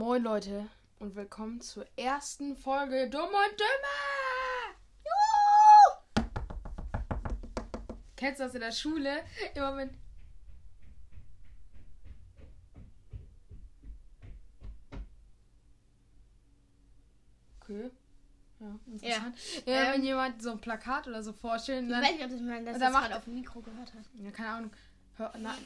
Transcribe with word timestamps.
Moin 0.00 0.22
Leute 0.22 0.66
und 0.98 1.14
willkommen 1.14 1.60
zur 1.60 1.84
ersten 1.94 2.56
Folge 2.56 3.10
Dumm 3.10 3.28
und 3.28 3.60
Dümmer. 3.60 4.74
Juhu! 6.16 6.24
Kennst 8.16 8.40
du 8.40 8.44
das 8.44 8.54
in 8.54 8.62
der 8.62 8.72
Schule? 8.72 9.22
Immer 9.54 9.76
wenn. 9.76 9.90
Okay. 17.60 17.90
Ja, 18.60 18.66
interessant. 18.92 19.36
Ja, 19.66 19.72
Ähm, 19.84 19.92
wenn 19.94 20.02
jemand 20.04 20.42
so 20.42 20.50
ein 20.50 20.58
Plakat 20.60 21.08
oder 21.08 21.22
so 21.22 21.32
vorstellt, 21.32 21.84
Ich 21.84 21.90
dann. 21.90 22.02
weiß 22.02 22.12
nicht, 22.12 22.24
ob 22.24 22.30
das 22.30 22.40
man 22.40 22.64
das 22.64 22.78
macht- 22.78 22.92
gerade 23.04 23.16
auf 23.16 23.24
dem 23.24 23.34
Mikro 23.34 23.60
gehört 23.60 23.94
hat. 23.94 24.04
Ja, 24.14 24.30
keine 24.30 24.48
Ahnung. 24.50 24.70
Hör, 25.16 25.32
nein. 25.38 25.56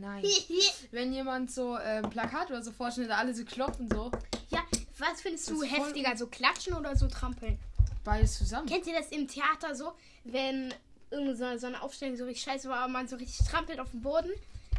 Nein. 0.00 0.24
Wenn 0.90 1.12
jemand 1.12 1.50
so 1.50 1.76
äh, 1.76 2.02
Plakat 2.02 2.50
oder 2.50 2.62
so 2.62 2.72
vorstellt, 2.72 3.10
alle 3.10 3.34
so 3.34 3.44
klopfen 3.44 3.88
so, 3.90 4.10
ja, 4.50 4.62
was 4.98 5.20
findest 5.20 5.50
du 5.50 5.62
heftiger, 5.62 6.16
so 6.16 6.26
klatschen 6.26 6.74
oder 6.74 6.96
so 6.96 7.06
trampeln? 7.08 7.58
beides 8.04 8.38
zusammen. 8.38 8.66
Kennt 8.66 8.86
ihr 8.86 8.94
das 8.94 9.08
im 9.10 9.28
Theater 9.28 9.74
so, 9.74 9.92
wenn 10.24 10.72
irgend 11.10 11.36
so, 11.36 11.58
so 11.58 11.66
eine 11.66 11.82
Aufstellung 11.82 12.16
so 12.16 12.24
richtig 12.24 12.42
scheiße 12.42 12.68
war, 12.68 12.78
aber 12.78 12.92
man 12.92 13.06
so 13.06 13.16
richtig 13.16 13.46
trampelt 13.46 13.80
auf 13.80 13.90
dem 13.90 14.00
Boden 14.00 14.30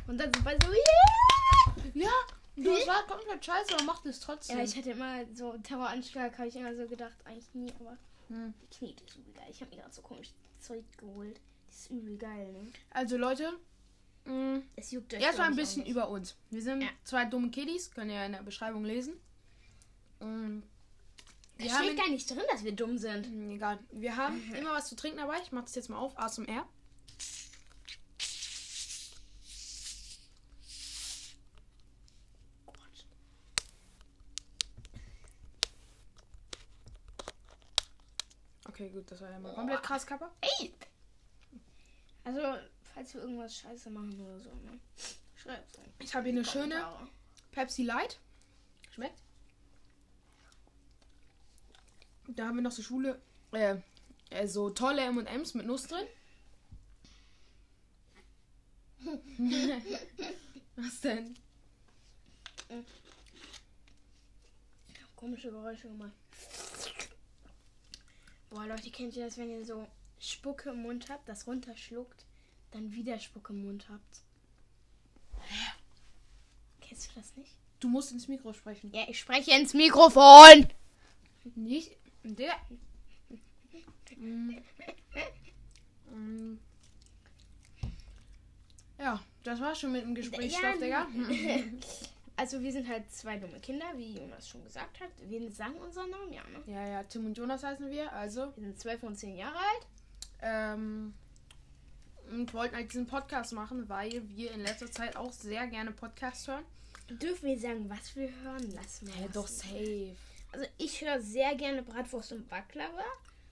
und 0.07 0.17
dann 0.17 0.31
so 0.33 0.43
bei 0.43 0.57
so, 0.63 0.71
yeah! 0.71 1.91
Ja, 1.93 2.11
das 2.55 2.87
war 2.87 3.05
komplett 3.07 3.45
scheiße, 3.45 3.73
aber 3.75 3.83
macht 3.83 4.05
es 4.05 4.19
trotzdem. 4.19 4.57
Ja, 4.57 4.63
ich 4.63 4.75
hatte 4.75 4.91
immer 4.91 5.25
so 5.33 5.55
Terroranschlag, 5.59 6.37
habe 6.37 6.47
ich 6.47 6.55
immer 6.55 6.75
so 6.75 6.87
gedacht, 6.87 7.15
eigentlich 7.25 7.53
nie, 7.53 7.71
aber 7.79 7.97
Hm. 8.29 8.53
Knete 8.71 9.03
ist 9.05 9.17
übel 9.17 9.33
geil. 9.33 9.47
Ich 9.49 9.59
habe 9.59 9.71
mir 9.71 9.81
gerade 9.81 9.93
so 9.93 10.01
komisch 10.03 10.29
Zeug 10.59 10.83
geholt. 10.97 11.39
Das 11.67 11.79
ist 11.79 11.89
übel 11.89 12.15
geil, 12.17 12.51
ne? 12.51 12.71
Also 12.91 13.17
Leute, 13.17 13.53
mh, 14.25 14.61
Es 14.75 14.91
juckt 14.91 15.13
euch 15.13 15.21
erstmal 15.21 15.47
ein 15.47 15.55
bisschen 15.55 15.85
über 15.85 16.09
uns. 16.09 16.35
Wir 16.49 16.61
sind 16.61 16.81
Ja. 16.81 16.89
zwei 17.03 17.25
dumme 17.25 17.49
Kiddies, 17.49 17.91
könnt 17.91 18.11
ihr 18.11 18.23
in 18.25 18.31
der 18.33 18.43
Beschreibung 18.43 18.83
lesen. 18.85 19.13
Mm, 20.19 20.59
Da 21.57 21.63
wir 21.63 21.73
haben, 21.73 21.83
steht 21.85 21.97
gar 21.97 22.09
nicht 22.09 22.29
drin, 22.29 22.41
dass 22.51 22.63
wir 22.63 22.73
dumm 22.73 22.97
sind. 22.97 23.25
Hm, 23.25 23.51
egal. 23.51 23.79
Wir 23.91 24.15
haben 24.17 24.41
immer 24.53 24.73
was 24.73 24.87
zu 24.89 24.95
trinken 24.95 25.17
dabei. 25.19 25.37
Ich 25.43 25.51
mach 25.51 25.63
das 25.63 25.75
jetzt 25.75 25.89
mal 25.89 25.97
auf. 25.97 26.17
ASMR. 26.17 26.67
Okay, 38.67 38.89
gut, 38.89 39.09
das 39.11 39.21
war 39.21 39.29
ja 39.31 39.39
mal 39.39 39.53
komplett 39.53 39.83
krass, 39.83 40.05
Kappa. 40.05 40.31
Ey! 40.41 40.73
Also, 42.23 42.41
falls 42.99 43.13
wir 43.13 43.21
irgendwas 43.21 43.55
scheiße 43.55 43.89
machen 43.91 44.19
oder 44.19 44.39
so, 44.41 44.49
ne? 44.49 44.77
Schreib's. 45.35 45.79
Ich 45.99 46.13
habe 46.13 46.25
hier 46.25 46.37
eine 46.37 46.43
schöne. 46.43 46.85
Pepsi 47.51 47.83
Light. 47.83 48.19
Schmeckt. 48.91 49.21
Da 52.27 52.47
haben 52.47 52.57
wir 52.57 52.61
noch 52.61 52.73
so 52.73 52.81
Schule, 52.81 53.21
äh, 53.53 53.77
äh, 54.31 54.47
so 54.47 54.69
tolle 54.69 55.01
M&M's 55.03 55.53
mit 55.53 55.65
Nuss 55.65 55.87
drin. 55.87 56.05
Was 60.75 60.99
denn? 60.99 61.37
Komische 65.15 65.51
Geräusche 65.51 65.87
gemacht. 65.87 66.11
Boah, 68.49 68.67
Leute, 68.67 68.91
kennt 68.91 69.15
ihr 69.15 69.25
das, 69.25 69.37
wenn 69.37 69.51
ihr 69.51 69.65
so 69.65 69.87
Spucke 70.19 70.71
im 70.71 70.81
Mund 70.81 71.09
habt, 71.09 71.29
das 71.29 71.47
runterschluckt, 71.47 72.25
dann 72.71 72.91
wieder 72.91 73.19
Spucke 73.19 73.53
im 73.53 73.63
Mund 73.65 73.87
habt? 73.89 74.21
Kennst 76.81 77.09
du 77.09 77.15
das 77.15 77.35
nicht? 77.35 77.55
Du 77.79 77.87
musst 77.87 78.11
ins 78.11 78.27
Mikro 78.27 78.53
sprechen. 78.53 78.91
Ja, 78.93 79.05
ich 79.07 79.19
spreche 79.19 79.51
ins 79.51 79.73
Mikrofon. 79.73 80.67
Nicht 81.55 81.95
der. 82.23 82.53
Mm. 84.17 84.55
Mm. 86.11 86.59
Ja, 88.97 89.21
das 89.43 89.61
war 89.61 89.73
schon 89.75 89.93
mit 89.93 90.03
dem 90.03 90.15
Gesprächsstoff, 90.15 90.79
Digga. 90.79 91.07
Also 92.35 92.61
wir 92.61 92.71
sind 92.71 92.87
halt 92.87 93.11
zwei 93.11 93.35
dumme 93.37 93.59
Kinder, 93.59 93.85
wie 93.97 94.13
Jonas 94.17 94.47
schon 94.47 94.63
gesagt 94.63 95.01
hat. 95.01 95.09
Wir 95.27 95.51
sagen 95.51 95.75
unseren 95.75 96.09
Namen, 96.09 96.31
ja, 96.31 96.41
ne? 96.47 96.73
Ja, 96.73 96.87
ja, 96.87 97.03
Tim 97.03 97.25
und 97.25 97.37
Jonas 97.37 97.63
heißen 97.63 97.89
wir. 97.89 98.13
Also, 98.13 98.53
Wir 98.55 98.63
sind 98.63 98.79
zwölf 98.79 99.03
und 99.03 99.17
zehn 99.17 99.35
Jahre 99.35 99.57
alt. 99.57 99.87
ähm, 100.41 101.13
und 102.29 102.53
wollten 102.53 102.75
halt 102.75 102.91
diesen 102.91 103.07
Podcast 103.07 103.53
machen, 103.53 103.89
weil 103.89 104.27
wir 104.29 104.51
in 104.51 104.61
letzter 104.61 104.91
Zeit 104.91 105.15
auch 105.15 105.31
sehr 105.31 105.67
gerne 105.67 105.91
Podcasts 105.91 106.47
hören. 106.47 106.63
Dürfen 107.09 107.47
wir 107.47 107.59
sagen, 107.59 107.89
was 107.89 108.15
wir 108.15 108.29
hören? 108.43 108.71
Lass 108.75 109.01
mal. 109.01 109.11
Lassen. 109.19 109.33
doch 109.33 109.47
safe. 109.47 110.15
Also 110.51 110.65
ich 110.77 111.01
höre 111.01 111.19
sehr 111.21 111.55
gerne 111.55 111.81
Bratwurst 111.81 112.31
und 112.31 112.47
Baklava. 112.47 113.03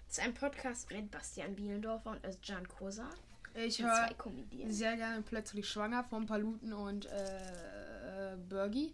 Das 0.07 0.19
ist 0.19 0.23
ein 0.23 0.33
Podcast 0.33 0.89
mit 0.91 1.11
Bastian 1.11 1.55
Bielendorfer 1.55 2.11
und 2.11 2.23
Özcan 2.25 2.67
Kosa. 2.67 3.09
Ich 3.55 3.81
höre 3.81 4.09
sehr 4.67 4.95
gerne 4.97 5.23
plötzlich 5.23 5.67
schwanger 5.67 6.03
von 6.03 6.27
Paluten 6.27 6.73
und 6.73 7.07
äh, 7.07 8.33
äh, 8.33 8.37
Bergi. 8.37 8.93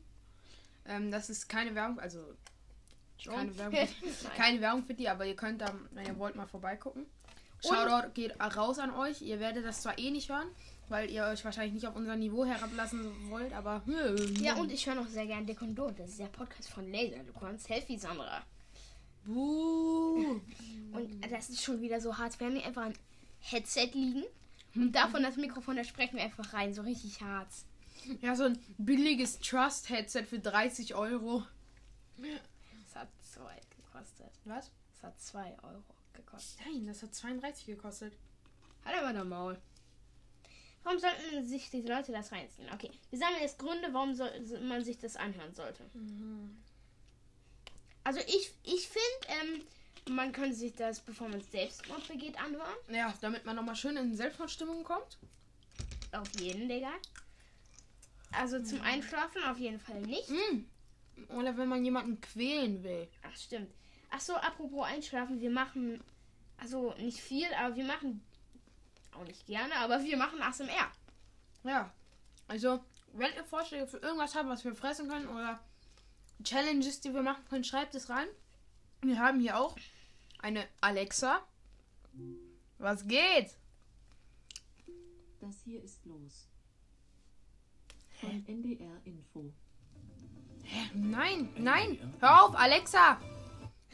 Ähm, 0.85 1.11
das 1.11 1.29
ist 1.29 1.49
keine 1.49 1.75
Werbung, 1.75 1.99
also 1.99 2.19
keine 3.23 3.57
Werbung, 3.57 3.87
für, 3.87 4.29
keine 4.37 4.61
Werbung 4.61 4.83
für 4.85 4.93
die, 4.93 5.09
aber 5.09 5.25
ihr 5.25 5.35
könnt 5.35 5.61
da, 5.61 5.73
wenn 5.91 6.05
ihr 6.05 6.17
wollt, 6.17 6.35
mal 6.35 6.47
vorbeigucken. 6.47 7.05
Shoutout 7.63 8.13
geht 8.13 8.39
raus 8.39 8.79
an 8.79 8.93
euch. 8.93 9.21
Ihr 9.21 9.39
werdet 9.39 9.65
das 9.65 9.81
zwar 9.81 9.97
eh 9.97 10.11
nicht 10.11 10.29
hören, 10.29 10.47
weil 10.89 11.09
ihr 11.09 11.25
euch 11.25 11.43
wahrscheinlich 11.45 11.73
nicht 11.73 11.87
auf 11.87 11.95
unser 11.95 12.15
Niveau 12.15 12.45
herablassen 12.45 13.29
wollt, 13.29 13.53
aber 13.53 13.83
Ja, 14.41 14.55
und 14.55 14.71
ich 14.71 14.85
höre 14.85 14.95
noch 14.95 15.07
sehr 15.07 15.25
gerne 15.25 15.45
Dick 15.45 15.61
und 15.61 15.75
Doof. 15.75 15.93
Das 15.97 16.09
ist 16.09 16.19
der 16.19 16.27
Podcast 16.27 16.69
von 16.69 16.91
Laser. 16.91 17.23
Du 17.23 17.33
kannst 17.33 17.67
Selfie, 17.67 17.97
Sandra. 17.97 18.43
Buh. 19.25 20.41
Und 20.91 21.31
das 21.31 21.49
ist 21.49 21.63
schon 21.63 21.81
wieder 21.81 22.01
so 22.01 22.17
hart. 22.17 22.39
Wir 22.39 22.47
haben 22.47 22.55
hier 22.55 22.65
einfach 22.65 22.83
ein 22.83 22.97
Headset 23.39 23.89
liegen. 23.93 24.23
Und 24.75 24.91
davon 24.93 25.23
das 25.23 25.37
Mikrofon, 25.37 25.75
da 25.75 25.83
sprechen 25.83 26.17
wir 26.17 26.23
einfach 26.23 26.53
rein. 26.53 26.73
So 26.73 26.81
richtig 26.81 27.21
hart. 27.21 27.49
Ja, 28.21 28.35
so 28.35 28.43
ein 28.45 28.59
billiges 28.77 29.39
Trust-Headset 29.39 30.23
für 30.25 30.39
30 30.39 30.95
Euro. 30.95 31.43
Das 32.17 32.95
hat 33.01 33.09
zwei 33.21 33.55
gekostet. 33.77 34.31
Was? 34.45 34.71
Das 34.91 35.03
hat 35.03 35.21
zwei 35.21 35.55
Euro 35.63 35.83
gekostet. 36.13 36.65
Nein, 36.65 36.85
das 36.87 37.01
hat 37.01 37.13
32 37.13 37.65
gekostet. 37.65 38.13
Halt 38.85 38.97
aber 38.97 39.13
der 39.13 39.25
Maul. 39.25 39.57
Warum 40.83 40.99
sollten 40.99 41.47
sich 41.47 41.69
diese 41.69 41.87
Leute 41.87 42.11
das 42.11 42.31
reinziehen? 42.31 42.67
Okay, 42.73 42.91
wir 43.09 43.19
sagen 43.19 43.35
jetzt 43.39 43.57
Gründe, 43.57 43.87
warum 43.93 44.15
soll, 44.15 44.31
man 44.61 44.83
sich 44.83 44.97
das 44.97 45.15
anhören 45.15 45.53
sollte. 45.53 45.83
Also 48.03 48.19
ich, 48.19 48.51
ich 48.63 48.87
finde, 48.87 49.63
ähm, 50.07 50.15
man 50.15 50.33
könnte 50.33 50.55
sich 50.55 50.73
das, 50.73 50.99
bevor 50.99 51.29
man 51.29 51.41
Selbstmord 51.41 52.05
begeht, 52.07 52.37
anhören. 52.37 52.75
Ja, 52.89 53.13
damit 53.21 53.45
man 53.45 53.55
nochmal 53.55 53.77
schön 53.77 53.95
in 53.95 54.15
Selbstmordstimmung 54.15 54.83
kommt. 54.83 55.17
Auf 56.11 56.29
jeden, 56.39 56.67
Digga. 56.67 56.91
Also 58.31 58.61
zum 58.61 58.81
Einschlafen 58.81 59.43
auf 59.43 59.57
jeden 59.57 59.79
Fall 59.79 60.01
nicht. 60.01 60.29
Mm. 60.29 60.65
Oder 61.37 61.55
wenn 61.55 61.69
man 61.69 61.85
jemanden 61.85 62.19
quälen 62.19 62.83
will. 62.83 63.07
Ach, 63.21 63.35
stimmt. 63.37 63.71
Ach 64.15 64.21
so, 64.21 64.35
apropos 64.35 64.85
Einschlafen, 64.85 65.39
wir 65.41 65.49
machen, 65.49 66.03
also 66.57 66.93
nicht 66.99 67.19
viel, 67.19 67.51
aber 67.55 67.75
wir 67.75 67.83
machen, 67.83 68.23
auch 69.11 69.25
nicht 69.25 69.47
gerne, 69.47 69.75
aber 69.77 70.03
wir 70.03 70.17
machen 70.17 70.39
ASMR. 70.39 70.91
Ja. 71.63 71.91
Also, 72.47 72.83
wenn 73.13 73.33
ihr 73.33 73.43
Vorschläge 73.43 73.87
für 73.87 73.97
irgendwas 73.97 74.35
habt, 74.35 74.47
was 74.47 74.63
wir 74.63 74.75
fressen 74.75 75.09
können 75.09 75.27
oder 75.27 75.59
Challenges, 76.43 77.01
die 77.01 77.11
wir 77.11 77.23
machen 77.23 77.43
können, 77.49 77.63
schreibt 77.63 77.95
es 77.95 78.07
rein. 78.09 78.27
Wir 79.01 79.17
haben 79.17 79.39
hier 79.39 79.57
auch 79.57 79.75
eine 80.37 80.67
Alexa. 80.79 81.41
Was 82.77 83.07
geht? 83.07 83.57
Das 85.41 85.59
hier 85.63 85.81
ist 85.81 86.05
los. 86.05 86.47
Von 88.21 88.45
NDR 88.45 89.01
Info. 89.05 89.51
Nein, 90.93 91.49
nein, 91.57 92.15
hör 92.19 92.45
auf, 92.45 92.55
Alexa. 92.55 93.19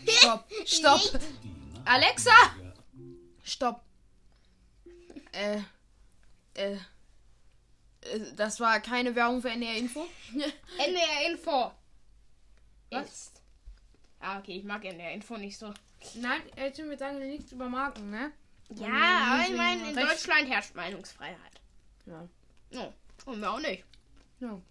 Stopp, 0.07 0.45
stopp. 0.65 1.19
Alexa! 1.85 2.31
Stopp. 3.43 3.81
Äh, 5.31 5.61
äh, 6.55 6.73
äh, 6.73 6.77
das 8.35 8.59
war 8.59 8.79
keine 8.79 9.15
Werbung 9.15 9.41
für 9.41 9.49
NDR 9.49 9.75
Info. 9.75 10.05
NDR 10.33 11.31
Info. 11.31 11.71
Was? 12.91 13.09
Ist. 13.09 13.41
Ah, 14.19 14.39
okay, 14.39 14.57
ich 14.57 14.63
mag 14.63 14.83
NDR 14.83 15.11
Info 15.11 15.37
nicht 15.37 15.57
so. 15.57 15.73
Nein, 16.15 16.41
äh, 16.55 16.71
wir 16.75 16.97
sagen 16.97 17.19
nichts 17.19 17.51
über 17.51 17.69
Marken, 17.69 18.09
ne? 18.09 18.31
Ja, 18.69 19.33
aber 19.33 19.43
ich 19.49 19.57
meine, 19.57 19.89
in 19.89 19.97
Recht. 19.97 20.09
Deutschland 20.11 20.49
herrscht 20.49 20.75
Meinungsfreiheit. 20.75 21.61
Ja. 22.05 22.27
No, 22.71 22.93
und 23.25 23.41
wir 23.41 23.51
auch 23.51 23.59
nicht. 23.59 23.83
Ja. 24.39 24.61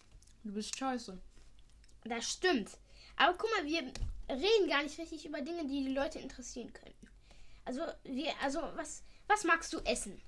Du 0.44 0.52
bist 0.52 0.78
scheiße. 0.78 1.19
Das 2.04 2.30
stimmt. 2.30 2.70
Aber 3.16 3.36
guck 3.36 3.50
mal, 3.50 3.66
wir 3.66 3.92
reden 4.28 4.69
gar 4.69 4.82
nicht 4.82 4.98
richtig 4.98 5.25
über 5.26 5.40
Dinge, 5.40 5.66
die 5.66 5.84
die 5.84 5.94
Leute 5.94 6.19
interessieren 6.19 6.72
könnten. 6.72 7.08
Also, 7.64 7.82
wir, 8.04 8.32
also, 8.42 8.60
was, 8.75 9.02
was 9.26 9.44
magst 9.44 9.72
du 9.72 9.78
essen? 9.80 10.20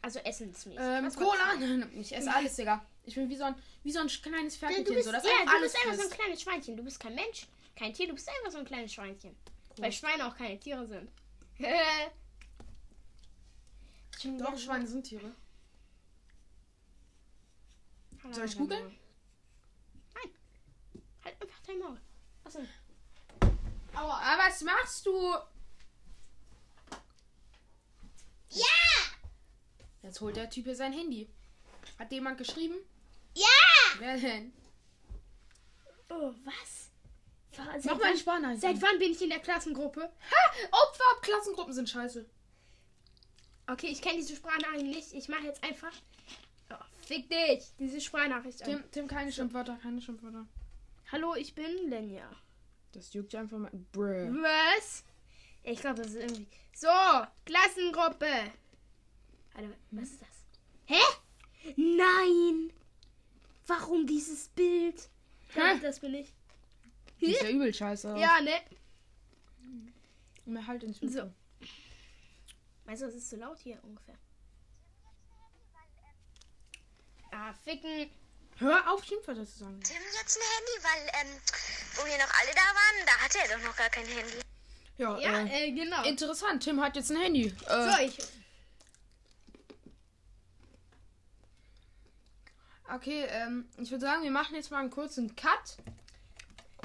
Also 0.00 0.20
essensmäßig. 0.20 0.80
Ähm, 0.80 1.06
Was 1.06 1.16
Cola? 1.16 1.54
Nein, 1.58 1.90
ich 1.98 2.14
esse 2.14 2.32
alles, 2.32 2.54
Digga. 2.54 2.84
Ich 3.04 3.16
bin 3.16 3.28
wie 3.28 3.36
so 3.36 3.44
ein, 3.44 3.56
wie 3.82 3.90
so 3.90 3.98
ein 3.98 4.06
kleines 4.06 4.58
du? 4.58 4.60
Du 4.60 4.66
Ferkelchen. 4.66 4.94
bist, 4.94 5.06
So, 5.06 5.12
das 5.12 5.24
ja, 5.24 5.30
einfach 5.40 5.54
du 5.56 5.60
bist 5.62 5.76
einfach 5.76 5.94
so 5.96 6.02
ein 6.02 6.10
kleines 6.10 6.42
Schweinchen. 6.42 6.76
Du 6.76 6.84
bist 6.84 7.00
kein 7.00 7.14
Mensch, 7.16 7.48
kein 7.74 7.92
Tier, 7.92 8.06
du 8.06 8.14
bist 8.14 8.28
einfach 8.28 8.52
so 8.52 8.58
ein 8.58 8.64
kleines 8.64 8.92
Schweinchen. 8.92 9.34
Weil 9.78 9.92
Schweine 9.92 10.26
auch 10.26 10.36
keine 10.36 10.58
Tiere 10.58 10.86
sind. 10.86 11.10
Doch, 14.38 14.56
Schweine 14.58 14.86
sind 14.86 15.04
Tiere. 15.04 15.32
Soll 18.30 18.44
ich 18.44 18.56
googeln? 18.56 18.96
Nein. 20.14 20.30
Halt 21.24 21.42
einfach 21.42 21.60
dein 21.66 21.78
Maul. 21.78 22.00
Achso. 22.44 22.60
Aua, 23.98 24.20
aber 24.20 24.42
was 24.44 24.60
machst 24.62 25.06
du? 25.06 25.34
Ja! 28.50 28.64
Jetzt 30.02 30.20
holt 30.20 30.36
der 30.36 30.48
Typ 30.50 30.64
hier 30.64 30.76
sein 30.76 30.92
Handy. 30.92 31.28
Hat 31.98 32.12
jemand 32.12 32.38
geschrieben? 32.38 32.76
Ja! 33.34 33.44
Wer 33.98 34.16
denn? 34.18 34.52
Oh, 36.10 36.32
was? 36.44 36.90
Wa- 37.56 37.64
Mach 37.64 37.72
Seit 37.74 37.84
mal 37.86 37.98
wann, 37.98 38.06
einen 38.08 38.18
Sparnachricht. 38.18 38.60
seit 38.62 38.80
wann 38.82 38.98
bin 38.98 39.12
ich 39.12 39.20
in 39.22 39.30
der 39.30 39.40
Klassengruppe? 39.40 40.02
Ha! 40.02 40.52
Opfer! 40.70 41.20
Klassengruppen 41.22 41.72
sind 41.74 41.90
scheiße. 41.90 42.24
Okay, 43.66 43.88
ich 43.88 44.00
kenne 44.00 44.16
diese 44.18 44.36
Sprachnachricht 44.36 44.84
nicht. 44.84 45.12
Ich 45.12 45.28
mache 45.28 45.42
jetzt 45.42 45.62
einfach. 45.64 45.92
Oh, 46.70 46.74
fick 47.04 47.28
dich! 47.28 47.64
Diese 47.78 48.00
Sprachnachricht 48.00 48.62
an. 48.62 48.68
Tim, 48.68 48.90
Tim, 48.92 49.08
keine 49.08 49.32
Schimpfwörter, 49.32 49.76
keine 49.82 50.00
Schimpfwörter. 50.00 50.46
Hallo, 51.12 51.34
ich 51.34 51.54
bin 51.54 51.90
Lenja. 51.90 52.30
Das 52.92 53.12
juckt 53.12 53.32
ja 53.32 53.40
einfach 53.40 53.58
mal. 53.58 53.70
Brr. 53.92 54.30
Was? 54.32 55.04
Ich 55.62 55.80
glaube, 55.80 56.02
das 56.02 56.08
ist 56.08 56.16
irgendwie. 56.16 56.46
So, 56.74 56.88
Klassengruppe. 57.44 58.52
Alter, 59.54 59.70
was 59.90 60.10
ist 60.10 60.22
das? 60.22 60.28
Hä? 60.86 61.02
Nein! 61.76 62.72
Warum 63.66 64.06
dieses 64.06 64.48
Bild? 64.48 65.10
Ja, 65.54 65.74
das 65.76 66.00
bin 66.00 66.14
ich. 66.14 66.32
Die 67.20 67.32
ist 67.32 67.42
ja 67.42 67.50
übel 67.50 67.74
scheiße. 67.74 68.16
Ja, 68.16 68.40
ne? 68.40 68.60
Mir 70.46 70.66
halt 70.66 70.84
ins 70.84 71.00
So. 71.00 71.30
Weißt 72.84 73.02
du, 73.02 73.06
es 73.06 73.16
ist 73.16 73.28
zu 73.28 73.36
laut 73.36 73.58
hier 73.58 73.78
ungefähr. 73.82 74.16
Ah, 77.32 77.52
ficken. 77.52 78.08
Hör 78.58 78.92
auf, 78.92 79.04
Schimpfwörter 79.04 79.46
zu 79.46 79.58
sagen. 79.60 79.80
Tim 79.82 79.96
jetzt 80.20 80.36
ein 80.36 80.42
Handy, 80.56 80.84
weil, 80.84 81.10
ähm, 81.20 81.40
wo 81.94 82.04
wir 82.06 82.18
noch 82.18 82.32
alle 82.40 82.54
da 82.54 82.60
waren, 82.62 83.06
da 83.06 83.12
hatte 83.24 83.38
er 83.38 83.56
doch 83.56 83.64
noch 83.64 83.76
gar 83.76 83.88
kein 83.88 84.06
Handy. 84.06 84.38
Ja, 84.96 85.16
Ja, 85.18 85.44
äh, 85.46 85.68
äh, 85.68 85.72
genau. 85.72 86.02
interessant. 86.02 86.62
Tim 86.64 86.80
hat 86.80 86.96
jetzt 86.96 87.10
ein 87.10 87.18
Handy. 87.18 87.54
Äh, 87.66 87.90
So, 87.90 87.98
ich. 88.02 88.18
Okay, 92.92 93.26
ähm, 93.28 93.68
ich 93.76 93.90
würde 93.90 94.06
sagen, 94.06 94.22
wir 94.24 94.30
machen 94.30 94.54
jetzt 94.56 94.70
mal 94.70 94.78
einen 94.80 94.90
kurzen 94.90 95.36
Cut. 95.36 95.76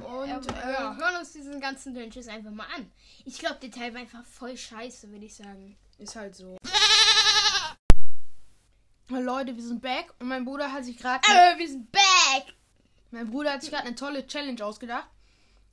Und, 0.03 0.29
Und 0.31 0.51
äh, 0.51 0.73
ja, 0.73 0.95
hören 0.95 1.15
uns 1.15 1.31
diesen 1.31 1.61
ganzen 1.61 1.93
Dünnschiss 1.95 2.27
einfach 2.27 2.51
mal 2.51 2.67
an. 2.75 2.91
Ich 3.25 3.39
glaube, 3.39 3.55
der 3.61 3.71
Teil 3.71 3.93
war 3.93 4.01
einfach 4.01 4.25
voll 4.25 4.57
scheiße, 4.57 5.09
würde 5.11 5.25
ich 5.25 5.35
sagen. 5.35 5.77
ist 5.97 6.15
halt 6.15 6.35
so. 6.35 6.57
Leute, 9.09 9.55
wir 9.55 9.63
sind 9.63 9.81
back 9.81 10.13
und 10.19 10.27
mein 10.27 10.45
Bruder 10.45 10.71
hat 10.71 10.85
sich 10.85 10.97
gerade 10.97 11.21
Äh, 11.27 11.57
wir 11.57 11.67
sind 11.67 11.91
back! 11.91 12.53
mein 13.11 13.29
Bruder 13.29 13.53
hat 13.53 13.61
sich 13.61 13.69
gerade 13.69 13.85
eine 13.85 13.95
tolle 13.95 14.25
Challenge 14.25 14.63
ausgedacht. 14.65 15.07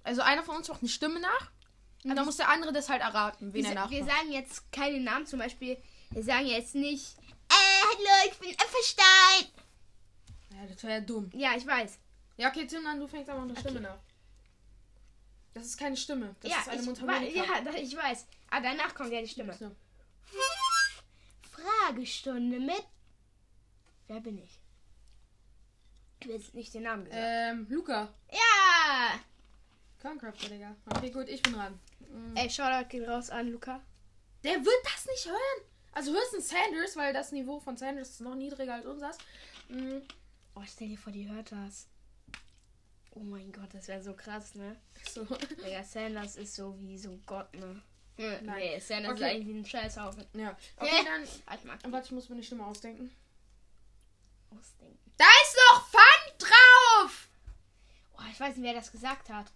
Also 0.04 0.20
einer 0.22 0.42
von 0.42 0.56
uns 0.56 0.68
macht 0.68 0.80
eine 0.80 0.88
Stimme 0.90 1.20
nach 1.20 1.50
und 2.04 2.14
dann 2.16 2.24
muss 2.24 2.36
der 2.36 2.48
andere 2.48 2.72
das 2.72 2.88
halt 2.88 3.00
erraten, 3.02 3.52
wen 3.54 3.62
Wir, 3.62 3.70
er 3.70 3.74
nachmacht. 3.74 3.92
wir 3.92 4.04
sagen 4.04 4.32
jetzt 4.32 4.70
keine 4.72 5.00
Namen, 5.00 5.26
zum 5.26 5.38
Beispiel, 5.38 5.76
wir 6.10 6.22
sagen 6.22 6.46
jetzt 6.46 6.74
nicht, 6.74 7.16
äh, 7.48 7.54
hallo, 7.54 8.30
ich 8.30 8.38
bin 8.38 8.50
Äpfelstein. 8.50 9.52
Ja, 10.54 10.66
das 10.68 10.82
wäre 10.82 10.94
ja 10.94 11.00
dumm. 11.00 11.30
Ja, 11.34 11.50
ich 11.56 11.66
weiß. 11.66 11.98
Ja, 12.36 12.48
okay, 12.48 12.66
Tim, 12.66 12.84
dann 12.84 12.98
du 13.00 13.06
fängst 13.06 13.28
einfach 13.30 13.44
mit 13.44 13.56
der 13.56 13.60
Stimme 13.60 13.80
nach. 13.80 13.98
Das 15.54 15.66
ist 15.66 15.78
keine 15.78 15.96
Stimme, 15.96 16.34
das 16.40 16.50
ja, 16.50 16.58
ist 16.58 16.68
eine 16.68 16.82
Mundharmonika. 16.82 17.42
ja, 17.42 17.60
da- 17.62 17.72
ich 17.74 17.96
weiß. 17.96 18.26
Aber 18.50 18.62
danach 18.62 18.94
kommt 18.94 19.12
ja 19.12 19.20
die 19.20 19.28
Stimme. 19.28 19.52
So. 19.56 19.70
Fragestunde 21.52 22.60
mit. 22.60 22.84
Wer 24.10 24.18
bin 24.18 24.38
ich? 24.38 24.58
Will 26.24 26.34
jetzt 26.34 26.52
nicht 26.52 26.74
den 26.74 26.82
Namen 26.82 27.04
gesagt. 27.04 27.22
Ähm, 27.24 27.66
Luca. 27.70 28.12
Ja! 28.32 29.20
Concrafter, 30.02 30.48
Digga. 30.48 30.74
Okay, 30.86 31.10
gut, 31.10 31.28
ich 31.28 31.40
bin 31.42 31.52
dran. 31.52 31.78
Mhm. 32.00 32.34
Ey, 32.34 32.50
Shoutout 32.50 32.88
geht 32.88 33.06
raus 33.06 33.30
an 33.30 33.52
Luca. 33.52 33.80
Der 34.42 34.56
wird 34.64 34.82
das 34.82 35.06
nicht 35.06 35.26
hören. 35.26 35.64
Also 35.92 36.12
höchstens 36.12 36.48
Sanders, 36.48 36.96
weil 36.96 37.12
das 37.12 37.30
Niveau 37.30 37.60
von 37.60 37.76
Sanders 37.76 38.10
ist 38.10 38.20
noch 38.20 38.34
niedriger 38.34 38.74
als 38.74 38.86
unseres. 38.86 39.16
Mhm. 39.68 40.02
Oh, 40.56 40.62
stell 40.66 40.88
dir 40.88 40.98
vor, 40.98 41.12
die 41.12 41.28
hört 41.30 41.52
das. 41.52 41.86
Oh 43.12 43.20
mein 43.20 43.52
Gott, 43.52 43.72
das 43.72 43.86
wäre 43.86 44.02
so 44.02 44.14
krass, 44.14 44.56
ne? 44.56 44.74
So. 45.08 45.24
Digga, 45.64 45.84
Sanders 45.84 46.34
ist 46.34 46.56
so 46.56 46.76
wie 46.80 46.98
so 46.98 47.16
Gott, 47.26 47.54
ne? 47.54 47.80
Nein. 48.16 48.42
Nee, 48.58 48.80
Sanders 48.80 49.12
Okay. 49.12 49.20
ist 49.20 49.34
eigentlich 49.36 49.56
ein 49.56 49.64
Scheißhaufen. 49.64 50.26
Ja. 50.34 50.56
Okay, 50.78 50.90
Hä? 50.90 51.04
dann. 51.04 51.92
Warte, 51.92 52.06
ich 52.06 52.12
muss 52.12 52.28
mir 52.28 52.34
eine 52.34 52.42
Stimme 52.42 52.66
ausdenken. 52.66 53.08
Ausdenken. 54.58 55.12
Da 55.16 55.26
ist 55.42 55.56
noch 55.72 55.88
Pfand 55.88 56.34
drauf! 56.38 57.28
Oh, 58.14 58.22
ich 58.30 58.38
weiß 58.40 58.56
nicht, 58.56 58.64
wer 58.64 58.74
das 58.74 58.90
gesagt 58.92 59.28
hat. 59.30 59.46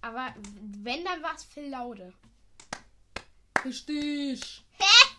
Aber 0.00 0.34
wenn, 0.82 1.04
dann 1.04 1.22
war 1.22 1.34
es 1.34 1.44
Phil 1.44 1.68
Laude. 1.68 2.12
Richtig. 3.64 4.64
Hä? 4.78 5.16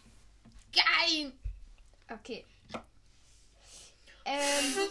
Geil. 0.71 1.33
Okay. 2.09 2.45
Ähm, 4.25 4.89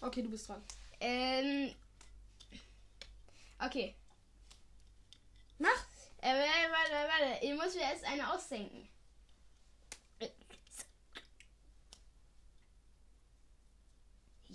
Okay, 0.00 0.22
du 0.22 0.28
bist 0.30 0.48
dran. 0.48 0.62
ähm. 1.00 1.74
Okay. 3.58 3.94
Mach. 5.58 5.86
Äh, 6.18 6.34
warte, 6.34 6.70
warte, 6.70 7.08
warte. 7.08 7.44
Ich 7.46 7.54
muss 7.54 7.74
mir 7.74 7.82
erst 7.82 8.04
eine 8.04 8.30
ausdenken. 8.32 8.88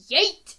Jeit! 0.09 0.57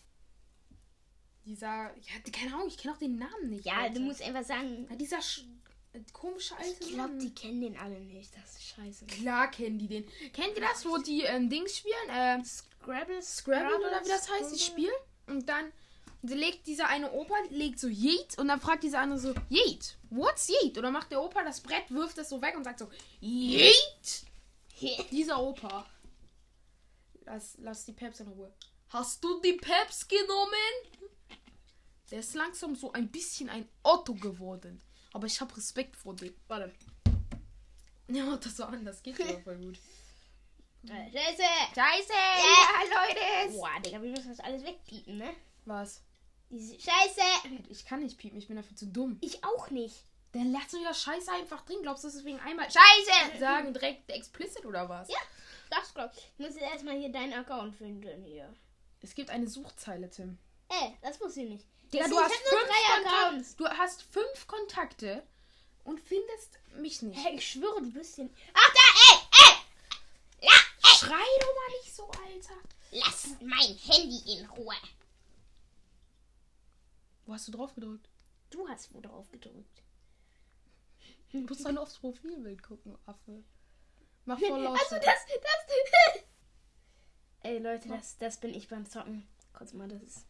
Dieser. 1.44 1.66
Ja, 1.66 2.30
keine 2.32 2.54
Ahnung, 2.54 2.68
ich 2.68 2.78
kenne 2.78 2.94
auch 2.94 2.98
den 2.98 3.18
Namen 3.18 3.50
nicht. 3.50 3.66
Ja, 3.66 3.78
Alter. 3.78 3.94
du 3.94 4.00
musst 4.00 4.22
einfach 4.22 4.44
sagen. 4.44 4.86
Ja, 4.88 4.96
dieser 4.96 5.20
sch 5.20 5.44
äh, 5.92 6.00
komische 6.12 6.56
alte 6.56 6.84
Ich 6.84 6.94
glaube, 6.94 7.18
die 7.18 7.34
kennen 7.34 7.60
den 7.60 7.76
alle 7.76 7.98
nicht. 7.98 8.30
Das 8.36 8.52
ist 8.52 8.68
scheiße. 8.68 9.06
Klar 9.06 9.50
kennen 9.50 9.78
die 9.78 9.88
den. 9.88 10.06
Kennt 10.32 10.54
ihr 10.54 10.60
das, 10.62 10.84
wo 10.84 10.98
die 10.98 11.22
ähm, 11.22 11.50
Dings 11.50 11.78
spielen? 11.78 11.96
Ähm, 12.10 12.44
Scrabble, 12.44 13.20
Scrabble 13.20 13.78
oder 13.78 14.04
wie 14.04 14.08
das 14.08 14.30
heißt, 14.30 14.54
die 14.54 14.58
spielen. 14.60 14.94
Und 15.26 15.48
dann 15.48 15.72
legt 16.22 16.68
dieser 16.68 16.86
eine 16.88 17.10
Opa, 17.10 17.34
legt 17.50 17.80
so 17.80 17.88
Yeet 17.88 18.38
und 18.38 18.46
dann 18.46 18.60
fragt 18.60 18.84
dieser 18.84 19.00
andere 19.00 19.18
so, 19.18 19.34
Yeet, 19.48 19.96
what's 20.10 20.48
Yeet? 20.48 20.78
Oder 20.78 20.92
macht 20.92 21.10
der 21.10 21.20
Opa 21.20 21.42
das 21.42 21.60
Brett, 21.60 21.90
wirft 21.90 22.18
das 22.18 22.28
so 22.28 22.40
weg 22.40 22.56
und 22.56 22.64
sagt 22.64 22.78
so, 22.78 22.88
Yeet! 23.20 24.26
Dieser 25.10 25.38
Opa. 25.38 25.86
Lass, 27.26 27.56
lass 27.58 27.84
die 27.84 27.92
Peps 27.92 28.20
in 28.20 28.28
Ruhe. 28.28 28.50
Hast 28.90 29.22
du 29.22 29.40
die 29.40 29.52
Peps 29.52 30.08
genommen? 30.08 30.52
Der 32.10 32.18
ist 32.18 32.34
langsam 32.34 32.74
so 32.74 32.92
ein 32.92 33.08
bisschen 33.08 33.48
ein 33.48 33.68
Otto 33.84 34.14
geworden. 34.14 34.82
Aber 35.12 35.28
ich 35.28 35.40
habe 35.40 35.56
Respekt 35.56 35.94
vor 35.94 36.16
dem. 36.16 36.34
Warte. 36.48 36.74
Ja, 38.08 38.36
das 38.36 38.56
so 38.56 38.64
an, 38.64 38.84
das 38.84 39.00
geht 39.00 39.20
aber 39.20 39.38
voll 39.42 39.58
gut. 39.58 39.78
Scheiße! 40.84 41.42
Scheiße! 41.72 42.12
Ja, 42.12 42.82
Leute! 42.82 43.52
Boah, 43.52 43.80
Digga, 43.84 44.02
wir 44.02 44.10
müssen 44.10 44.30
das 44.30 44.40
alles 44.40 44.64
wegpiepen, 44.64 45.18
ne? 45.18 45.36
Was? 45.66 46.02
Diese 46.48 46.74
Scheiße! 46.74 47.20
Ich 47.68 47.84
kann 47.84 48.00
nicht 48.00 48.18
piepen, 48.18 48.38
ich 48.38 48.48
bin 48.48 48.56
dafür 48.56 48.76
zu 48.76 48.86
dumm. 48.86 49.18
Ich 49.20 49.44
auch 49.44 49.70
nicht. 49.70 50.02
Dann 50.32 50.50
lass 50.50 50.68
du 50.68 50.80
wieder 50.80 50.94
Scheiße 50.94 51.30
einfach 51.30 51.64
drin. 51.64 51.78
Glaubst 51.82 52.02
du, 52.02 52.08
das 52.08 52.16
ist 52.16 52.24
wegen 52.24 52.40
einmal 52.40 52.66
Scheiße 52.68 53.38
sagen 53.38 53.72
direkt 53.72 54.10
explicit 54.10 54.66
oder 54.66 54.88
was? 54.88 55.08
Ja, 55.08 55.18
das 55.70 55.94
glaub 55.94 56.10
ich. 56.12 56.32
Ich 56.38 56.38
muss 56.44 56.54
jetzt 56.56 56.72
erstmal 56.72 56.98
hier 56.98 57.12
deinen 57.12 57.34
Account 57.34 57.76
finden 57.76 58.24
hier. 58.24 58.52
Es 59.00 59.14
gibt 59.14 59.30
eine 59.30 59.48
Suchzeile, 59.48 60.10
Tim. 60.10 60.38
Ey, 60.68 60.96
das 61.02 61.20
wusste 61.20 61.42
ich 61.42 61.50
nicht. 61.50 61.66
Digga, 61.92 62.06
du 62.08 62.20
hast, 62.20 62.32
fünf 62.34 62.68
Kontakte, 62.68 63.54
du 63.56 63.68
hast 63.68 64.02
fünf 64.02 64.46
Kontakte 64.46 65.22
und 65.84 66.00
findest 66.00 66.58
mich 66.76 67.02
nicht. 67.02 67.18
Hey, 67.24 67.34
ich 67.36 67.48
schwöre, 67.48 67.82
du 67.82 67.90
bist 67.92 68.14
hier. 68.14 68.30
Ach, 68.54 68.74
da, 68.74 69.14
ey, 69.14 69.18
ey! 69.42 70.46
La, 70.46 70.52
ey! 70.52 70.96
Schrei 70.96 71.26
doch 71.40 71.54
mal 71.54 71.80
nicht 71.82 71.96
so, 71.96 72.08
Alter. 72.10 72.54
Lass 72.92 73.28
mein 73.40 73.76
Handy 73.76 74.38
in 74.38 74.46
Ruhe. 74.50 74.76
Wo 77.26 77.32
hast 77.32 77.48
du 77.48 77.52
drauf 77.52 77.74
gedrückt? 77.74 78.08
Du 78.50 78.68
hast 78.68 78.92
wo 78.92 79.00
drauf 79.00 79.30
gedrückt. 79.30 79.82
Du 81.32 81.38
musst 81.40 81.64
dann 81.64 81.78
aufs 81.78 81.98
Profilbild 81.98 82.62
gucken, 82.62 82.98
Affe. 83.06 83.44
Mach 84.24 84.38
voll 84.38 84.62
laut. 84.62 84.78
Also 84.78 84.96
das, 84.96 85.04
das. 85.04 85.70
Ey, 87.42 87.58
Leute, 87.58 87.88
das, 87.88 88.16
das 88.18 88.36
bin 88.38 88.54
ich 88.54 88.68
beim 88.68 88.88
Zocken. 88.88 89.26
Kurz 89.54 89.72
mal, 89.72 89.88
das 89.88 90.02
ist. 90.02 90.24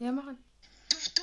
ja, 0.00 0.12
machen. 0.12 0.38
Tet 0.88 1.14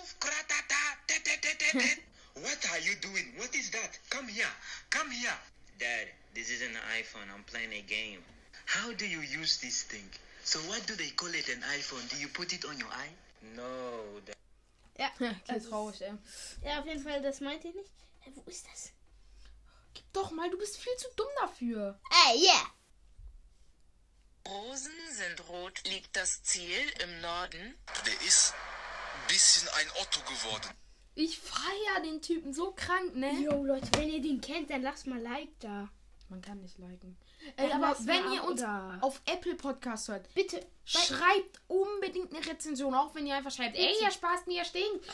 tet. 1.42 1.98
What 2.36 2.66
are 2.72 2.80
you 2.80 2.96
doing? 3.02 3.34
What 3.38 3.54
is 3.56 3.72
that? 3.72 4.00
Come 4.10 4.28
here. 4.30 4.48
Come 4.90 5.12
here. 5.12 5.38
Dad, 5.78 6.08
this 6.34 6.50
is 6.50 6.62
an 6.62 6.76
iPhone. 6.98 7.30
I'm 7.34 7.44
playing 7.46 7.74
a 7.74 7.82
game. 7.82 8.22
How 8.66 8.94
do 8.94 9.06
you 9.06 9.22
use 9.22 9.58
this 9.60 9.84
thing? 9.84 10.08
So 10.44 10.60
what 10.70 10.86
do 10.88 10.96
they 10.96 11.10
call 11.12 11.30
it 11.34 11.50
an 11.50 11.62
iPhone? 11.78 12.08
Do 12.10 12.18
you 12.18 12.28
put 12.30 12.54
it 12.54 12.66
on 12.66 12.78
your 12.78 12.90
eye? 12.90 13.12
No, 13.56 14.20
Dad. 14.26 14.36
Ja, 14.98 15.12
Okay, 15.20 15.36
also- 15.48 15.70
traurig, 15.70 16.02
ey. 16.02 16.14
ja, 16.64 16.80
auf 16.80 16.86
jeden 16.86 17.02
Fall, 17.04 17.22
das 17.22 17.40
meinte 17.42 17.70
ich 17.70 17.76
nicht. 17.76 17.92
Hä, 18.22 18.32
wo 18.36 18.42
ist 18.50 18.66
das? 18.68 18.92
Gib 19.94 20.12
doch 20.14 20.32
mal, 20.32 20.50
du 20.50 20.58
bist 20.58 20.78
viel 20.78 20.96
zu 20.98 21.08
dumm 21.16 21.28
dafür. 21.40 22.00
Ey, 22.28 22.44
yeah! 22.44 22.72
Rosen 24.50 24.92
sind 25.12 25.48
rot. 25.50 25.82
Liegt 25.86 26.16
das 26.16 26.42
Ziel 26.44 26.80
im 27.04 27.22
Norden? 27.22 27.76
Der 28.06 28.28
ist 28.28 28.54
ein 29.16 29.28
bisschen 29.28 29.68
ein 29.70 29.88
Otto 30.02 30.22
geworden. 30.22 30.70
Ich 31.16 31.38
feier 31.40 32.02
den 32.04 32.22
Typen 32.22 32.54
so 32.54 32.72
krank, 32.72 33.16
ne? 33.16 33.32
Yo, 33.42 33.64
Leute, 33.64 33.90
wenn 33.98 34.10
ihr 34.10 34.22
den 34.22 34.42
kennt, 34.42 34.70
dann 34.70 34.82
lasst 34.82 35.06
mal 35.06 35.22
Like 35.22 35.60
da. 35.60 35.90
Man 36.30 36.42
kann 36.42 36.62
nicht 36.62 36.78
liken. 36.78 37.18
Ey, 37.58 37.72
aber 37.72 37.96
wenn 38.06 38.32
ihr 38.32 38.44
uns 38.44 38.62
da. 38.62 38.98
auf 39.02 39.22
Apple 39.26 39.56
Podcast 39.56 40.08
hört, 40.10 40.32
Bitte, 40.34 40.66
schreibt 40.86 41.60
unbedingt 41.68 42.34
eine 42.34 42.46
Rezension, 42.46 42.94
auch 42.94 43.16
wenn 43.16 43.26
ihr 43.26 43.36
einfach 43.36 43.52
schreibt, 43.52 43.76
ey, 43.76 43.96
ihr 44.02 44.12
Spaß, 44.12 44.46
mir 44.46 44.64
stinkt. 44.64 45.06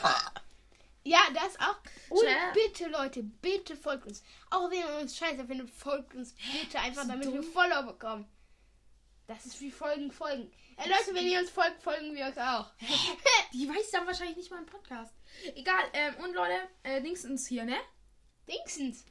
Ja, 1.04 1.20
das 1.32 1.58
auch. 1.60 1.76
Und 2.10 2.20
Tja. 2.20 2.52
bitte, 2.52 2.88
Leute, 2.88 3.22
bitte 3.22 3.76
folgt 3.76 4.06
uns. 4.06 4.22
Auch 4.50 4.70
wenn 4.70 4.80
ihr 4.80 4.98
uns 5.00 5.16
scheiße 5.16 5.46
findet, 5.46 5.70
folgt 5.70 6.14
uns 6.14 6.34
bitte 6.52 6.80
einfach, 6.80 7.06
damit 7.06 7.32
wir 7.32 7.42
Follow 7.42 7.82
bekommen. 7.84 8.28
Das 9.26 9.44
ist 9.44 9.60
wie 9.60 9.70
Folgen, 9.70 10.10
Folgen. 10.12 10.50
Ey, 10.76 10.88
Leute, 10.88 11.14
wenn 11.14 11.26
ihr 11.26 11.40
uns 11.40 11.50
folgt, 11.50 11.82
folgen 11.82 12.14
wir 12.14 12.26
euch 12.26 12.40
auch. 12.40 12.70
Die 13.52 13.68
weiß 13.68 13.90
dann 13.90 14.06
wahrscheinlich 14.06 14.36
nicht 14.36 14.50
mal 14.50 14.60
im 14.60 14.66
Podcast. 14.66 15.12
Egal, 15.54 15.82
ähm, 15.94 16.14
und 16.24 16.34
Leute, 16.34 16.54
äh, 16.84 17.02
Dingsens 17.02 17.46
hier, 17.46 17.64
ne? 17.64 17.76
Dingsens. 18.48 19.04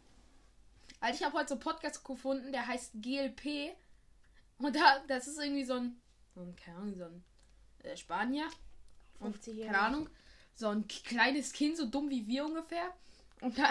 Also 1.01 1.19
ich 1.19 1.25
habe 1.25 1.37
heute 1.37 1.49
so 1.49 1.55
einen 1.55 1.61
Podcast 1.61 2.03
gefunden, 2.05 2.51
der 2.53 2.65
heißt 2.65 2.93
GLP. 3.01 3.75
Und 4.57 4.75
da, 4.75 4.99
das 5.07 5.27
ist 5.27 5.37
irgendwie 5.37 5.65
so 5.65 5.73
ein, 5.73 6.01
so 6.33 6.41
ein 6.41 6.55
keine 6.55 6.77
Ahnung, 6.77 6.97
so 6.97 7.05
ein 7.05 7.23
äh, 7.83 7.97
Spanier. 7.97 8.47
Und 9.19 9.33
50 9.33 9.57
Jahre. 9.57 9.71
keine 9.71 9.83
Ahnung, 9.83 10.09
so 10.53 10.69
ein 10.69 10.87
kleines 10.87 11.51
Kind, 11.51 11.75
so 11.75 11.85
dumm 11.87 12.09
wie 12.09 12.25
wir 12.25 12.45
ungefähr. 12.45 12.93
Und 13.41 13.57
da, 13.57 13.69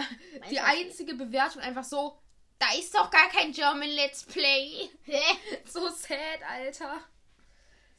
die 0.50 0.60
einzige 0.60 1.14
Bewertung 1.14 1.62
einfach 1.62 1.84
so, 1.84 2.18
da 2.64 2.78
ist 2.78 2.94
doch 2.94 3.10
gar 3.10 3.28
kein 3.28 3.52
German 3.52 3.88
Let's 3.90 4.22
Play. 4.24 4.88
Hä? 5.04 5.22
So 5.66 5.88
sad, 5.88 6.42
Alter. 6.48 7.02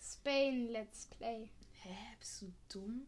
Spain 0.01 0.69
Let's 0.71 1.05
Play. 1.07 1.49
Hä, 1.83 1.95
bist 2.19 2.41
du 2.41 2.53
dumm? 2.71 3.07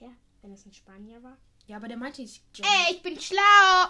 Ja, 0.00 0.08
wenn 0.42 0.52
es 0.52 0.64
ein 0.66 0.72
Spanier 0.72 1.22
war. 1.22 1.36
Ja, 1.66 1.76
aber 1.76 1.88
der 1.88 1.96
meinte 1.96 2.22
nicht 2.22 2.42
German. 2.52 2.72
Ey, 2.86 2.94
ich 2.94 3.02
bin 3.02 3.20
schlau. 3.20 3.86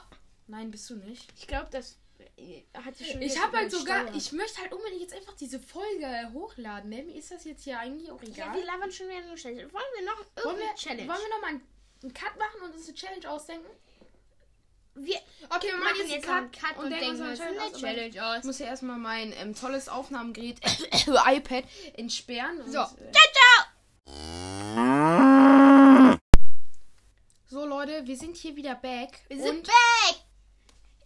Nein, 0.46 0.70
bist 0.70 0.88
du 0.90 0.96
nicht. 0.96 1.32
Ich 1.36 1.46
glaube, 1.46 1.68
das 1.70 1.98
äh, 2.36 2.62
hatte 2.74 3.04
schon. 3.04 3.20
Ich 3.22 3.40
habe 3.40 3.56
halt 3.56 3.70
sogar, 3.70 4.02
übersteuert. 4.02 4.22
ich 4.22 4.32
möchte 4.32 4.60
halt 4.60 4.72
unbedingt 4.72 5.02
jetzt 5.02 5.14
einfach 5.14 5.34
diese 5.36 5.60
Folge 5.60 6.30
hochladen. 6.32 6.90
Ne? 6.90 7.02
Ist 7.12 7.30
das 7.30 7.44
jetzt 7.44 7.64
hier 7.64 7.78
eigentlich 7.78 8.10
auch 8.10 8.22
Ja, 8.22 8.28
egal. 8.28 8.54
wir 8.56 8.64
labern 8.64 8.92
schon 8.92 9.08
wieder 9.08 9.22
nur 9.26 9.36
Challenge. 9.36 9.72
Wollen 9.72 9.84
wir 9.98 10.04
noch 10.04 10.18
wollen 10.18 10.26
irgendeine 10.36 10.70
wir, 10.70 10.74
Challenge? 10.76 11.08
wollen 11.08 11.20
wir 11.20 11.28
nochmal 11.34 11.50
einen, 11.50 11.68
einen 12.02 12.14
Cut 12.14 12.38
machen 12.38 12.60
und 12.62 12.74
uns 12.74 12.86
eine 12.88 12.94
Challenge 12.96 13.30
ausdenken? 13.30 13.70
Wir 14.96 15.16
Okay, 15.48 15.68
wir 15.68 15.76
machen 15.78 16.08
jetzt 16.08 16.28
einen 16.28 16.50
Cut 16.50 16.76
und, 16.76 16.90
denken 16.90 17.22
uns 17.22 17.40
eine 17.40 17.62
aus. 17.62 17.80
Challenge 17.80 18.08
Ich 18.08 18.20
aus. 18.20 18.42
muss 18.44 18.58
ja 18.58 18.66
erstmal 18.66 18.98
mein 18.98 19.32
ähm, 19.32 19.54
tolles 19.54 19.88
Aufnahmegerät 19.88 20.58
iPad 21.06 21.64
entsperren. 21.96 22.60
Und, 22.62 22.72
So. 22.72 22.80
äh, 22.80 23.12
Ciao, 23.12 23.66
so, 27.48 27.64
Leute, 27.64 28.04
wir 28.06 28.16
sind 28.16 28.36
hier 28.36 28.56
wieder 28.56 28.74
back. 28.74 29.20
Wir 29.28 29.40
sind 29.40 29.58
und 29.58 29.66
back! 29.66 30.16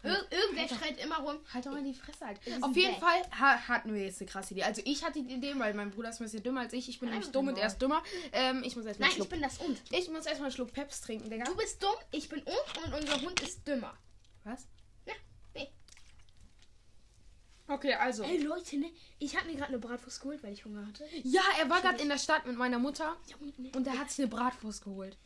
Ir 0.03 0.27
irgendwer 0.31 0.67
schreit 0.69 0.99
immer 0.99 1.19
rum. 1.19 1.39
halt 1.53 1.67
doch 1.67 1.73
mal 1.73 1.83
die 1.85 1.93
Fresse 1.95 2.25
halt. 2.27 2.41
Auf 2.63 2.75
jeden 2.75 2.93
back. 2.93 3.01
Fall 3.01 3.23
ha 3.39 3.69
hatten 3.69 3.93
wir 3.93 4.03
jetzt 4.05 4.21
eine 4.21 4.31
krasse 4.31 4.55
Idee. 4.55 4.63
Also 4.63 4.81
ich 4.85 5.05
hatte 5.05 5.23
die 5.23 5.35
Idee, 5.35 5.53
weil 5.59 5.75
mein 5.75 5.91
Bruder 5.91 6.09
ist 6.09 6.21
ein 6.21 6.25
bisschen 6.25 6.43
dümmer 6.43 6.61
als 6.61 6.73
ich. 6.73 6.89
Ich 6.89 7.01
bin 7.01 7.11
nämlich 7.11 7.31
dumm 7.31 7.49
und 7.49 7.59
er 7.59 7.67
ist 7.67 7.79
dümmer. 7.83 8.03
Ähm, 8.33 8.63
ich 8.65 8.77
muss 8.77 8.87
erstmal 8.87 9.09
Nein, 9.11 9.11
einen 9.11 9.11
ich 9.11 9.15
Schluck. 9.17 9.29
bin 9.31 9.43
das 9.43 9.59
und. 9.59 9.83
Ich 9.91 10.09
muss 10.09 10.25
erstmal 10.27 10.47
einen 10.47 10.53
Schluck 10.55 10.73
Peps 10.73 11.03
trinken, 11.03 11.29
Digga. 11.29 11.45
Du 11.45 11.55
bist 11.55 11.83
dumm, 11.83 11.95
ich 12.13 12.29
bin 12.31 12.41
und 12.43 12.85
und 12.87 12.95
unser 12.95 13.21
Hund 13.21 13.41
ist 13.43 13.67
dümmer. 13.69 13.95
Was? 14.45 14.67
Ja, 15.07 15.13
nee. 15.55 15.69
Okay, 17.69 17.95
also. 17.95 18.25
Ey 18.25 18.39
Leute, 18.43 18.79
ne? 18.79 18.91
Ich 19.19 19.37
habe 19.37 19.47
mir 19.47 19.55
gerade 19.55 19.69
eine 19.69 19.79
Bratwurst 19.79 20.21
geholt, 20.21 20.43
weil 20.43 20.53
ich 20.53 20.65
Hunger 20.65 20.87
hatte. 20.87 21.05
Ja, 21.23 21.43
er 21.61 21.69
war 21.71 21.81
gerade 21.83 22.03
in 22.03 22.09
der 22.09 22.19
Stadt 22.19 22.47
mit 22.47 22.57
meiner 22.57 22.79
Mutter 22.79 23.17
Und 23.41 23.77
und 23.77 23.87
er 23.87 23.99
hat 23.99 24.11
sich 24.11 24.21
eine 24.21 24.29
Bratwurst 24.29 24.83
geholt. 24.83 25.17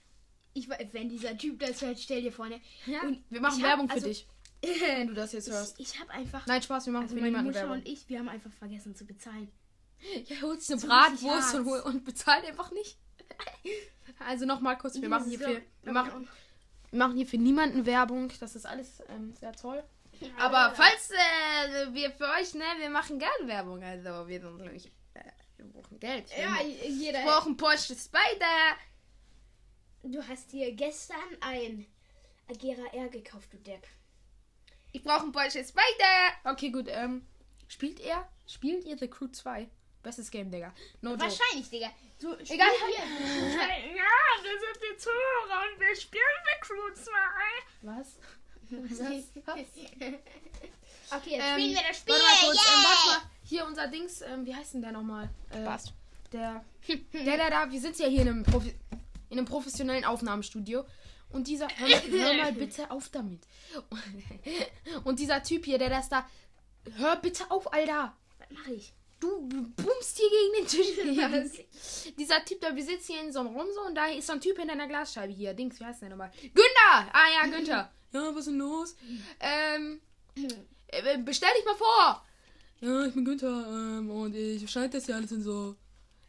ich 0.53 0.69
wenn 0.69 1.09
dieser 1.09 1.37
Typ 1.39 1.61
das 1.61 1.81
hört, 1.81 1.99
stell 1.99 2.23
dir 2.23 2.33
vor, 2.33 2.49
ne? 2.49 2.61
Ja, 2.87 3.01
Und 3.03 3.25
wir 3.31 3.41
machen 3.41 3.59
ich 3.59 3.63
hab- 3.65 3.71
Werbung 3.71 3.89
für 3.89 3.95
also- 3.95 4.09
dich, 4.09 4.27
wenn 4.63 5.09
du 5.09 5.15
das 5.15 5.33
jetzt 5.33 5.51
hörst. 5.51 5.79
Ich, 5.79 5.93
ich 5.95 6.01
habe 6.01 6.11
einfach. 6.11 6.47
Nein, 6.47 6.63
Spaß, 6.63 6.87
wir 6.87 6.93
machen 6.93 7.05
also 7.05 7.17
für 7.17 7.23
niemanden 7.23 7.47
Mutter 7.47 7.61
Werbung. 7.61 7.79
und 7.79 7.89
ich, 7.89 8.09
wir 8.09 8.19
haben 8.19 8.29
einfach 8.29 8.51
vergessen 8.53 8.95
zu 8.95 9.05
bezahlen. 9.07 9.51
Ja, 10.27 10.43
holt 10.43 10.61
sich 10.61 10.73
eine 10.73 10.81
So 10.81 10.87
Bratwurst 10.89 11.55
und, 11.55 11.67
und 11.67 12.05
bezahlt 12.05 12.45
einfach 12.45 12.71
nicht. 12.73 12.99
Also 14.19 14.45
nochmal 14.47 14.77
kurz, 14.79 15.01
wir 15.01 15.09
machen 15.09 15.29
hier 15.31 15.39
So, 15.39 15.45
für, 15.47 15.63
wir 15.83 15.93
machen, 15.93 16.29
wir 16.91 16.99
machen 16.99 17.17
hier 17.17 17.27
für 17.27 17.39
niemanden 17.39 17.85
Werbung. 17.87 18.31
Das 18.39 18.55
ist 18.55 18.65
alles 18.67 19.03
ähm, 19.09 19.35
sehr 19.41 19.53
toll. 19.53 19.83
Aber 20.39 20.73
falls 20.77 21.11
äh, 21.11 21.93
wir 21.93 22.11
für 22.13 22.29
euch, 22.39 22.55
ne, 22.55 22.65
wir 22.79 22.91
machen 22.91 23.19
gerne 23.19 23.49
Werbung. 23.49 23.83
Also 23.83 24.29
wir 24.29 24.41
sind 24.41 24.59
nämlich, 24.59 24.87
äh, 25.15 25.21
wir 25.57 25.67
brauchen 25.67 25.99
Geld. 25.99 26.31
Wir 26.31 26.45
Ja, 26.45 26.63
jeder. 26.89 27.19
wir 27.21 27.25
brauchen 27.31 27.57
Porsche 27.57 27.95
Spider. 27.97 28.77
Du 30.05 30.23
hast 30.29 30.53
dir 30.53 30.71
gestern 30.73 31.17
ein 31.41 31.87
Agera 32.49 32.87
R 32.93 33.09
gekauft, 33.09 33.53
du 33.53 33.57
Depp. 33.59 33.87
Ich 34.95 35.03
brauche 35.03 35.23
einen 35.23 35.33
Porsche 35.33 35.65
Spider. 35.65 36.15
Okay, 36.45 36.71
gut. 36.71 36.87
Ähm, 36.89 37.27
spielt 37.67 37.99
er? 37.99 38.29
Spielt 38.47 38.85
ihr 38.85 38.97
The 38.97 39.09
Crew 39.09 39.27
2? 39.27 39.69
Bestes 40.05 40.31
Game, 40.31 40.53
Digga. 40.53 40.73
No 41.01 41.11
joke. 41.11 41.23
Wahrscheinlich, 41.23 41.69
Digga. 41.69 41.91
Du, 42.21 42.33
Egal. 42.35 42.69
Ja, 42.79 44.15
wir 44.43 44.61
sind 44.61 44.79
die 44.81 44.97
Zuhörer 44.97 45.63
und 45.73 45.81
wir 45.81 45.97
spielen 45.97 46.23
mit 46.45 46.61
Crew 46.61 46.95
2. 46.95 47.11
Was? 47.83 48.19
Okay, 51.11 51.31
jetzt 51.33 51.45
Ähm, 51.45 51.55
spielen 51.55 51.75
wir 51.75 51.83
das 51.89 51.99
Spiel. 51.99 52.15
Warte 52.15 52.25
mal 52.25 52.41
kurz, 52.41 52.57
ähm, 52.57 52.81
yeah! 52.81 52.89
warte 52.89 53.07
mal. 53.09 53.31
Hier 53.45 53.67
unser 53.67 53.89
Dings, 53.89 54.23
ähm, 54.23 54.47
wie 54.47 54.55
heißt 54.55 54.75
denn 54.75 54.83
der 54.83 54.93
nochmal? 54.93 55.29
Äh, 55.51 55.61
Spaß. 55.63 55.93
Der, 56.33 56.65
der, 57.13 57.37
der 57.37 57.51
da, 57.51 57.71
wir 57.71 57.81
sind 57.81 57.99
ja 57.99 58.07
hier 58.07 58.23
in 58.23 58.29
einem, 58.29 58.43
Profi 58.45 58.75
in 59.29 59.39
einem 59.39 59.47
professionellen 59.47 60.05
Aufnahmestudio. 60.05 60.85
Und 61.35 61.49
dieser, 61.49 61.67
hör 61.77 61.89
mal, 61.89 62.03
hör 62.11 62.35
mal 62.35 62.53
bitte 62.65 62.89
auf 62.93 63.09
damit. 63.09 63.43
Und 65.03 65.19
dieser 65.19 65.43
Typ 65.43 65.65
hier, 65.65 65.79
der 65.79 65.91
das 65.91 66.09
da, 66.09 66.25
hör 66.97 67.17
bitte 67.17 67.51
auf, 67.51 67.73
Alter. 67.73 68.17
Was 68.39 68.51
mache 68.51 68.75
ich? 68.75 68.95
Du 69.19 69.41
bummst 69.49 70.19
hier 70.19 70.29
gegen 70.31 70.55
den 70.59 70.67
Tisch. 70.69 72.15
Dieser 72.19 72.45
Typ 72.45 72.61
da, 72.61 72.77
wir 72.77 72.85
sitzen 72.85 73.13
hier 73.15 73.23
in 73.23 73.33
so 73.33 73.41
einem 73.41 73.57
Raum 73.57 73.67
so 73.75 73.81
und 73.81 73.95
da 73.95 74.07
ist 74.07 74.27
so 74.27 74.35
ein 74.35 74.41
Typ 74.41 74.59
hinter 74.59 74.75
einer 74.75 74.87
Glasscheibe 74.87 75.33
hier. 75.33 75.55
Dings, 75.55 75.81
wie 75.81 75.85
heißt 75.85 76.03
der 76.03 76.11
nochmal? 76.11 76.31
Günther! 76.41 77.11
Ah 77.13 77.27
ja, 77.35 77.51
Günther. 77.51 77.91
ja, 78.13 78.29
was 78.35 78.41
ist 78.41 78.49
denn 78.49 78.59
los? 78.59 78.95
Ähm, 79.41 80.01
äh, 80.87 81.19
bestell 81.19 81.49
dich 81.57 81.65
mal 81.65 81.75
vor. 81.75 82.25
Ja, 82.81 83.07
ich 83.07 83.15
bin 83.15 83.25
Günther 83.25 83.49
ähm, 83.49 84.11
und 84.11 84.37
ich 84.37 84.71
schneide 84.71 84.99
das 84.99 85.07
ja 85.07 85.17
alles 85.17 85.33
und 85.33 85.43
so. 85.43 85.75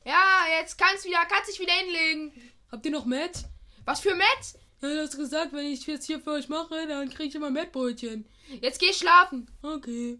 Ja, 0.05 0.45
jetzt 0.59 0.77
kannst 0.77 1.05
wieder, 1.05 1.25
kannst 1.29 1.49
dich 1.49 1.59
wieder 1.59 1.73
hinlegen. 1.73 2.31
Habt 2.71 2.85
ihr 2.85 2.91
noch 2.91 3.05
Matt? 3.05 3.43
Was 3.83 3.99
für 3.99 4.15
Matt? 4.15 4.64
Ja, 4.81 4.89
du 4.89 5.01
hast 5.01 5.15
gesagt, 5.17 5.53
wenn 5.53 5.65
ich 5.65 5.85
jetzt 5.87 6.05
hier 6.05 6.19
für 6.19 6.31
euch 6.31 6.49
mache, 6.49 6.87
dann 6.87 7.09
kriege 7.09 7.29
ich 7.29 7.35
immer 7.35 7.49
Mattbrötchen. 7.49 8.25
Jetzt 8.61 8.79
geh 8.79 8.93
schlafen. 8.93 9.49
Okay. 9.61 10.19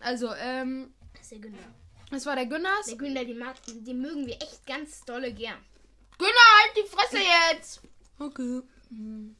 Also, 0.00 0.32
ähm, 0.34 0.94
Das 1.12 1.22
ist 1.22 1.32
der 1.32 1.38
Günther. 1.40 1.74
das 2.10 2.24
war 2.26 2.36
der 2.36 2.46
Günners. 2.46 2.86
Der 2.86 2.96
Günther, 2.96 3.24
den, 3.24 3.38
mag, 3.38 3.56
den 3.66 4.00
mögen 4.00 4.26
wir 4.26 4.34
echt 4.40 4.64
ganz 4.66 5.04
dolle 5.04 5.32
gern. 5.32 5.58
Günther, 6.16 6.34
halt 6.62 6.76
die 6.76 6.88
Fresse 6.88 7.18
jetzt! 7.52 7.82
Okay. 8.18 8.62
Mhm. 8.90 9.36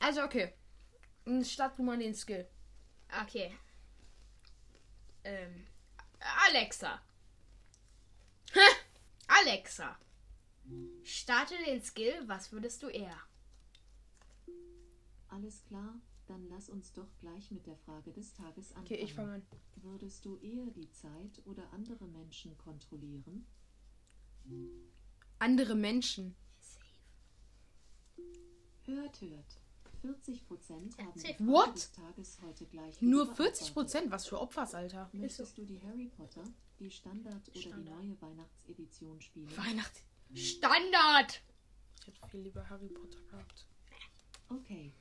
Also, 0.00 0.22
okay. 0.22 0.52
Start 1.44 1.78
du 1.78 1.82
mal 1.82 1.98
den 1.98 2.14
Skill. 2.14 2.46
Okay. 3.22 3.56
Ähm. 5.24 5.66
Alexa. 6.46 7.00
Alexa. 9.28 9.96
Starte 11.02 11.54
den 11.66 11.82
Skill, 11.82 12.14
was 12.26 12.52
würdest 12.52 12.82
du 12.82 12.88
eher? 12.88 13.16
Alles 15.28 15.62
klar, 15.64 16.00
dann 16.26 16.46
lass 16.48 16.68
uns 16.68 16.92
doch 16.92 17.08
gleich 17.20 17.50
mit 17.50 17.66
der 17.66 17.76
Frage 17.76 18.12
des 18.12 18.34
Tages 18.34 18.72
anfangen. 18.72 18.86
Okay, 18.86 18.96
ich 18.96 19.14
fange 19.14 19.32
an. 19.34 19.42
Würdest 19.76 20.24
du 20.24 20.36
eher 20.38 20.66
die 20.70 20.90
Zeit 20.90 21.42
oder 21.46 21.70
andere 21.72 22.06
Menschen 22.06 22.56
kontrollieren? 22.58 23.46
Andere 25.38 25.74
Menschen. 25.74 26.34
Hört, 28.84 29.20
hört. 29.20 29.60
40% 30.02 30.98
haben 30.98 31.12
die. 31.14 31.20
Frage 31.20 31.46
What? 31.46 31.74
des 31.74 31.92
Tages 31.92 32.38
heute 32.42 32.66
gleich 32.66 33.00
Nur 33.02 33.24
beantwortet. 33.24 33.56
40 33.56 33.74
Prozent? 33.74 34.10
Was 34.10 34.26
für 34.26 34.40
Opfers, 34.40 34.74
Alter. 34.74 35.10
Möchtest 35.12 35.58
du 35.58 35.64
die 35.64 35.80
Harry 35.82 36.06
Potter, 36.06 36.44
die 36.78 36.90
Standard, 36.90 37.48
oder 37.48 37.76
die 37.76 37.90
neue 37.90 38.20
Weihnachtsedition 38.20 39.20
spielen? 39.20 39.54
Weihnacht. 39.56 40.02
Standard! 40.34 41.40
Ich 42.00 42.06
hätte 42.06 42.28
viel 42.28 42.40
lieber 42.40 42.68
Harry 42.68 42.88
Potter 42.88 43.20
gehabt. 43.30 43.66
Okay. 44.48 44.92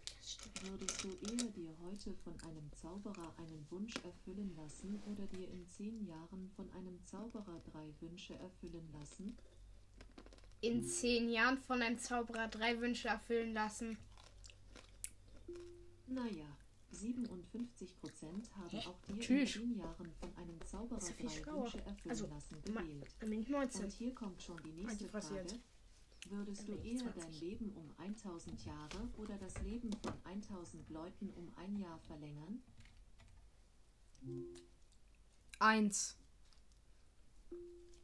Würdest 0.64 1.04
du 1.04 1.10
eher 1.10 1.52
dir 1.52 1.76
heute 1.84 2.14
von 2.24 2.34
einem 2.42 2.72
Zauberer 2.74 3.34
einen 3.38 3.66
Wunsch 3.70 3.94
erfüllen 4.04 4.56
lassen 4.58 5.02
oder 5.06 5.26
dir 5.28 5.48
in 5.50 5.68
zehn 5.68 6.06
Jahren 6.06 6.50
von 6.56 6.70
einem 6.72 7.02
Zauberer 7.06 7.62
drei 7.72 7.94
Wünsche 8.02 8.34
erfüllen 8.34 8.90
lassen? 8.92 9.38
In 10.62 10.84
zehn 10.84 11.30
Jahren 11.30 11.60
von 11.60 11.82
einem 11.82 12.00
Zauberer 12.00 12.48
drei 12.48 12.80
Wünsche 12.82 13.08
erfüllen 13.08 13.54
lassen. 13.54 13.98
Naja, 16.08 16.58
57% 16.94 18.52
haben 18.56 18.78
auch 18.88 19.02
dir 19.02 19.14
in 19.14 19.20
Tschüss. 19.20 19.54
zehn 19.54 19.76
Jahren 19.78 20.12
von 20.20 20.36
einem 20.36 20.62
Zauberer 20.66 21.00
drei 21.00 21.30
schlauer. 21.30 21.64
Wünsche 21.64 21.78
erfüllen 21.86 22.10
Also, 22.10 22.28
lassen 22.28 22.62
gewählt. 22.62 23.16
Dann 23.20 23.30
bin 23.30 23.42
ich 23.42 23.50
19. 23.50 23.84
Und 23.86 23.94
hier 23.94 24.16
kommt 24.16 24.42
schon 24.42 24.62
die 24.64 24.72
nächste 24.72 25.08
Frage. 25.10 25.36
jetzt. 25.36 25.60
Würdest 26.30 26.68
du 26.68 26.74
eher 26.74 26.98
20. 27.00 27.22
dein 27.24 27.34
Leben 27.40 27.72
um 27.74 27.90
1000 27.98 28.66
Jahre 28.66 29.10
oder 29.18 29.38
das 29.38 29.62
Leben 29.62 29.92
von 30.02 30.14
1000 30.26 30.90
Leuten 30.90 31.30
um 31.32 31.54
ein 31.56 31.78
Jahr 31.78 32.00
verlängern? 32.00 32.62
Eins. 35.60 36.18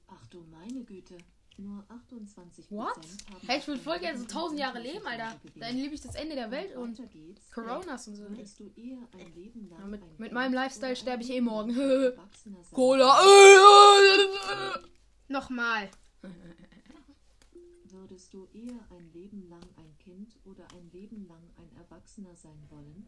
Ach 0.07 0.25
du 0.27 0.41
meine 0.43 0.83
Güte. 0.85 1.17
Nur 1.57 1.83
28 1.87 2.71
What? 2.71 2.97
Hey, 3.47 3.59
ich 3.59 3.67
würde 3.67 3.79
voll 3.81 3.99
gerne 3.99 4.17
so 4.17 4.23
Leben 4.23 4.31
1000 4.31 4.51
um 4.53 4.57
Jahre 4.57 4.77
1000 4.79 4.93
leben, 4.95 5.07
Alter. 5.07 5.39
Dann 5.59 5.75
liebe 5.75 5.93
ich 5.95 6.01
das 6.01 6.15
Ende 6.15 6.35
der 6.35 6.49
Welt 6.51 6.75
und. 6.75 6.99
Coronas 7.53 8.07
und 8.07 8.15
so. 8.15 8.23
Würdest 8.29 8.59
du 8.59 8.71
eher 8.75 8.97
ein 9.17 9.33
Leben 9.35 9.69
lang 9.69 9.79
Ja, 9.79 9.85
mit- 9.85 10.19
mit 10.19 10.31
meinem 10.31 10.53
Lifestyle 10.53 10.95
sterbe 10.95 11.21
ich 11.23 11.29
eh 11.31 11.41
morgen. 11.41 11.75
Cola. 12.71 13.19
Nochmal. 15.27 15.89
Würdest 17.85 18.33
du 18.33 18.47
eher 18.53 18.79
ein 18.89 19.11
Leben 19.13 19.47
lang 19.49 19.63
ein 19.77 19.97
Kind 19.99 20.35
oder 20.45 20.65
ein 20.73 20.89
Leben 20.91 21.27
lang 21.27 21.43
ein 21.57 21.71
Erwachsener 21.77 22.35
sein 22.35 22.59
wollen? 22.69 23.07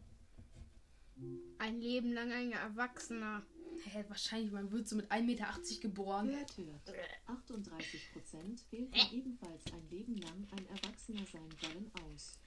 Ein 1.58 1.80
Leben 1.80 2.12
lang 2.12 2.30
ein 2.32 2.52
Erwachsener. 2.52 3.42
Hä, 3.84 4.04
wahrscheinlich, 4.08 4.52
man 4.52 4.70
wird 4.70 4.88
so 4.88 4.96
mit 4.96 5.10
1,80 5.10 5.22
Meter 5.22 5.46
geboren. 5.80 6.28
Hört, 6.28 6.56
hört. 6.56 6.88
38% 7.26 8.70
wählten 8.70 9.14
ebenfalls 9.14 9.64
ein 9.72 9.88
Leben 9.90 10.16
lang 10.18 10.46
ein 10.50 10.66
Erwachsener 10.68 11.24
sein 11.26 11.48
wollen 11.62 11.90
aus. 12.06 12.38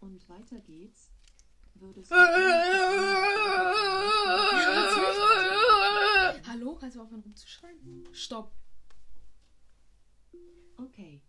Und 0.00 0.28
weiter 0.28 0.60
geht's. 0.60 1.10
Würdest 1.74 2.10
du 2.10 2.14
Hallo, 6.46 6.76
kannst 6.76 6.96
du 6.96 7.02
aufhören 7.02 7.22
rumzuschreien? 7.22 8.08
Stopp. 8.12 8.52
Okay. 10.76 11.20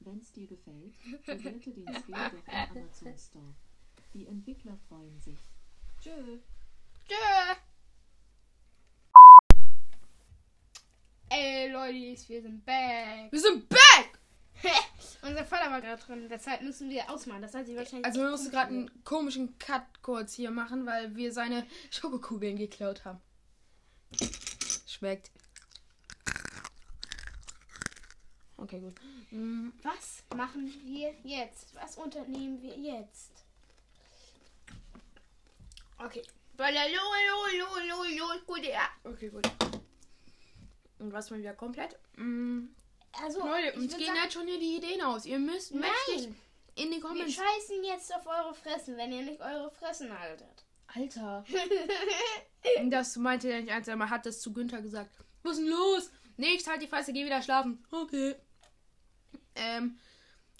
Wenn's 0.00 0.32
dir 0.32 0.46
gefällt, 0.46 0.94
bewerte 1.26 1.72
den 1.72 1.86
Skill 1.94 2.14
doch 2.14 2.32
im 2.32 2.42
Amazon 2.48 3.18
Store. 3.18 3.54
Die 4.14 4.26
Entwickler 4.26 4.76
freuen 4.88 5.20
sich. 5.20 5.38
Tschö. 6.02 6.10
Tschö. 7.06 7.14
Ey, 11.28 11.70
Leute, 11.70 12.28
wir 12.28 12.42
sind 12.42 12.64
back. 12.64 13.30
Wir 13.30 13.40
sind 13.40 13.68
back! 13.68 14.18
Unser 15.22 15.44
Vater 15.44 15.70
war 15.70 15.80
gerade 15.80 16.02
drin, 16.02 16.28
deshalb 16.28 16.62
müssen 16.62 16.90
wir 16.90 17.08
ausmachen. 17.08 17.40
Das 17.40 17.54
hat 17.54 17.66
sie 17.66 17.76
wahrscheinlich. 17.76 18.04
Also 18.04 18.20
wir 18.20 18.30
mussten 18.30 18.50
gerade 18.50 18.70
einen 18.70 19.04
komischen 19.04 19.56
Cut 19.58 19.84
kurz 20.02 20.34
hier 20.34 20.50
machen, 20.50 20.86
weil 20.86 21.14
wir 21.14 21.32
seine 21.32 21.64
Schokokugeln 21.92 22.56
geklaut 22.56 23.04
haben. 23.04 23.20
Schmeckt. 24.88 25.30
Okay, 28.56 28.80
gut. 28.80 28.94
Was 29.84 30.24
machen 30.36 30.66
wir 30.84 31.14
jetzt? 31.22 31.72
Was 31.76 31.96
unternehmen 31.96 32.60
wir 32.60 32.76
jetzt? 32.76 33.30
Okay. 36.04 36.22
Gut, 38.46 38.64
ja. 38.64 38.88
Okay, 39.04 39.28
gut. 39.28 39.48
Und 40.98 41.12
was 41.12 41.30
mal 41.30 41.38
wieder 41.38 41.54
komplett? 41.54 41.96
Mm, 42.16 42.66
Also, 43.20 43.40
Leute, 43.40 43.72
uns 43.78 43.96
gehen 43.96 44.06
sagen, 44.06 44.20
halt 44.20 44.32
schon 44.32 44.46
hier 44.46 44.58
die 44.58 44.76
Ideen 44.76 45.02
aus. 45.02 45.26
Ihr 45.26 45.38
müsst 45.38 45.74
mächtig 45.74 46.28
in 46.74 46.90
die 46.90 46.96
wir 46.96 47.00
Comments. 47.02 47.34
scheißen 47.34 47.84
jetzt 47.84 48.14
auf 48.14 48.26
eure 48.26 48.54
Fressen, 48.54 48.96
wenn 48.96 49.12
ihr 49.12 49.22
nicht 49.22 49.40
eure 49.40 49.70
Fressen 49.70 50.16
haltet. 50.18 50.64
Alter. 50.94 51.44
Das 52.84 53.16
meinte 53.16 53.48
er 53.48 53.60
nicht 53.60 53.72
eins, 53.72 53.88
er 53.88 53.98
hat 54.08 54.24
das 54.24 54.40
zu 54.40 54.52
Günther 54.52 54.80
gesagt. 54.80 55.10
Was 55.42 55.58
ist 55.58 55.64
denn 55.64 55.68
los? 55.68 56.10
Nichts, 56.36 56.68
halt 56.68 56.80
die 56.80 56.86
Fresse, 56.86 57.12
geh 57.12 57.24
wieder 57.24 57.42
schlafen. 57.42 57.84
Okay. 57.90 58.36
Ähm, 59.56 59.98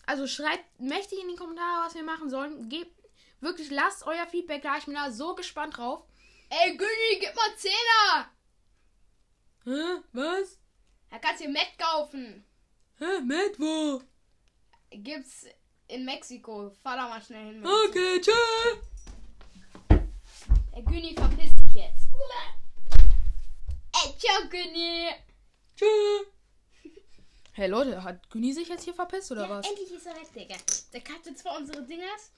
also 0.04 0.26
schreibt 0.26 0.80
mächtig 0.80 1.20
in 1.22 1.28
die 1.28 1.36
Kommentare, 1.36 1.86
was 1.86 1.94
wir 1.94 2.02
machen 2.02 2.28
sollen. 2.28 2.68
Gebt, 2.68 2.92
wirklich, 3.42 3.70
lasst 3.70 4.06
euer 4.06 4.26
Feedback 4.26 4.62
da. 4.62 4.76
Ich 4.78 4.84
bin 4.86 4.94
da 4.94 5.10
so 5.10 5.34
gespannt 5.34 5.76
drauf. 5.76 6.04
Ey, 6.48 6.76
Günni, 6.76 7.18
gib 7.20 7.34
mal 7.34 7.56
Zehner! 7.56 8.30
Hä? 9.64 10.02
Was? 10.12 10.58
Da 11.10 11.18
kannst 11.18 11.42
du 11.44 11.48
Mac 11.48 11.68
kaufen. 11.78 12.44
Hä? 12.98 13.20
Matt, 13.24 13.58
wo? 13.58 14.02
Gibt's 14.90 15.46
in 15.88 16.04
Mexiko. 16.04 16.70
Fahr 16.82 16.96
da 16.96 17.08
mal 17.08 17.22
schnell 17.22 17.44
hin. 17.54 17.66
Okay, 17.66 18.20
tschüss. 18.20 18.78
Ey, 20.74 20.82
Günni, 20.82 21.14
verpiss 21.14 21.52
dich 21.56 21.74
jetzt. 21.74 22.06
Ey, 24.04 24.18
ciao, 24.18 24.48
Günni. 24.48 25.08
Tschüss. 25.76 26.26
Hey 27.54 27.68
Leute, 27.68 28.02
hat 28.02 28.30
Güni 28.30 28.52
sich 28.54 28.68
jetzt 28.68 28.84
hier 28.84 28.94
verpisst 28.94 29.30
oder 29.30 29.42
Ja, 29.42 29.50
was? 29.50 29.68
endlich 29.68 29.90
ist 29.90 30.06
er 30.06 30.16
weg, 30.16 30.32
Digga. 30.34 30.56
Der 30.94 31.04
cuttet 31.04 31.38
zwar 31.38 31.58
unsere 31.58 31.82
Dingers. 31.82 32.32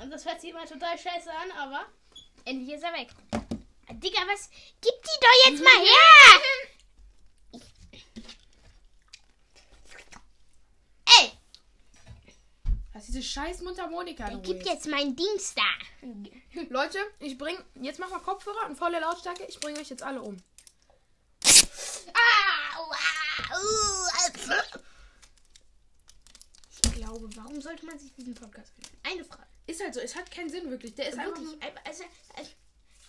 Und 0.00 0.10
das 0.10 0.24
hört 0.24 0.40
sich 0.40 0.50
immer 0.50 0.66
total 0.66 0.98
scheiße 0.98 1.30
an, 1.30 1.50
aber 1.52 1.86
endlich 2.44 2.74
ist 2.74 2.82
er 2.82 2.92
weg. 2.92 3.08
Digga, 3.92 4.20
was? 4.26 4.48
Gib 4.80 4.94
die 5.02 5.20
doch 5.20 5.50
jetzt 5.50 5.62
mal 5.62 5.78
her! 5.78 6.40
Ey, 11.20 11.32
Lass 12.94 13.06
diese 13.06 13.22
scheiß 13.22 13.62
Mundharmonika 13.62 14.28
in 14.28 14.42
gib 14.42 14.64
jetzt 14.66 14.86
mein 14.86 15.16
Dings 15.16 15.54
da. 15.54 15.62
Leute, 16.68 16.98
ich 17.18 17.38
bring. 17.38 17.56
Jetzt 17.80 17.98
mach 17.98 18.10
mal 18.10 18.20
Kopfhörer 18.20 18.66
und 18.68 18.76
volle 18.76 19.00
Lautstärke. 19.00 19.44
Ich 19.44 19.58
bringe 19.58 19.80
euch 19.80 19.90
jetzt 19.90 20.02
alle 20.02 20.20
um. 20.22 20.42
Ich 26.82 26.92
glaube, 26.92 27.28
warum 27.36 27.60
sollte 27.60 27.86
man 27.86 27.98
sich 27.98 28.12
diesen 28.12 28.34
Podcast 28.34 28.72
anhören? 28.76 28.98
Eine 29.02 29.24
Frage. 29.24 29.49
Ist 29.70 29.82
halt 29.82 29.94
so, 29.94 30.00
es 30.00 30.14
hat 30.16 30.30
keinen 30.30 30.50
Sinn 30.50 30.70
wirklich. 30.70 30.94
Der 30.94 31.08
ist 31.08 31.18
einfach. 31.18 31.40
Wirklich, 31.40 31.60
also, 31.84 32.04
also, 32.36 32.50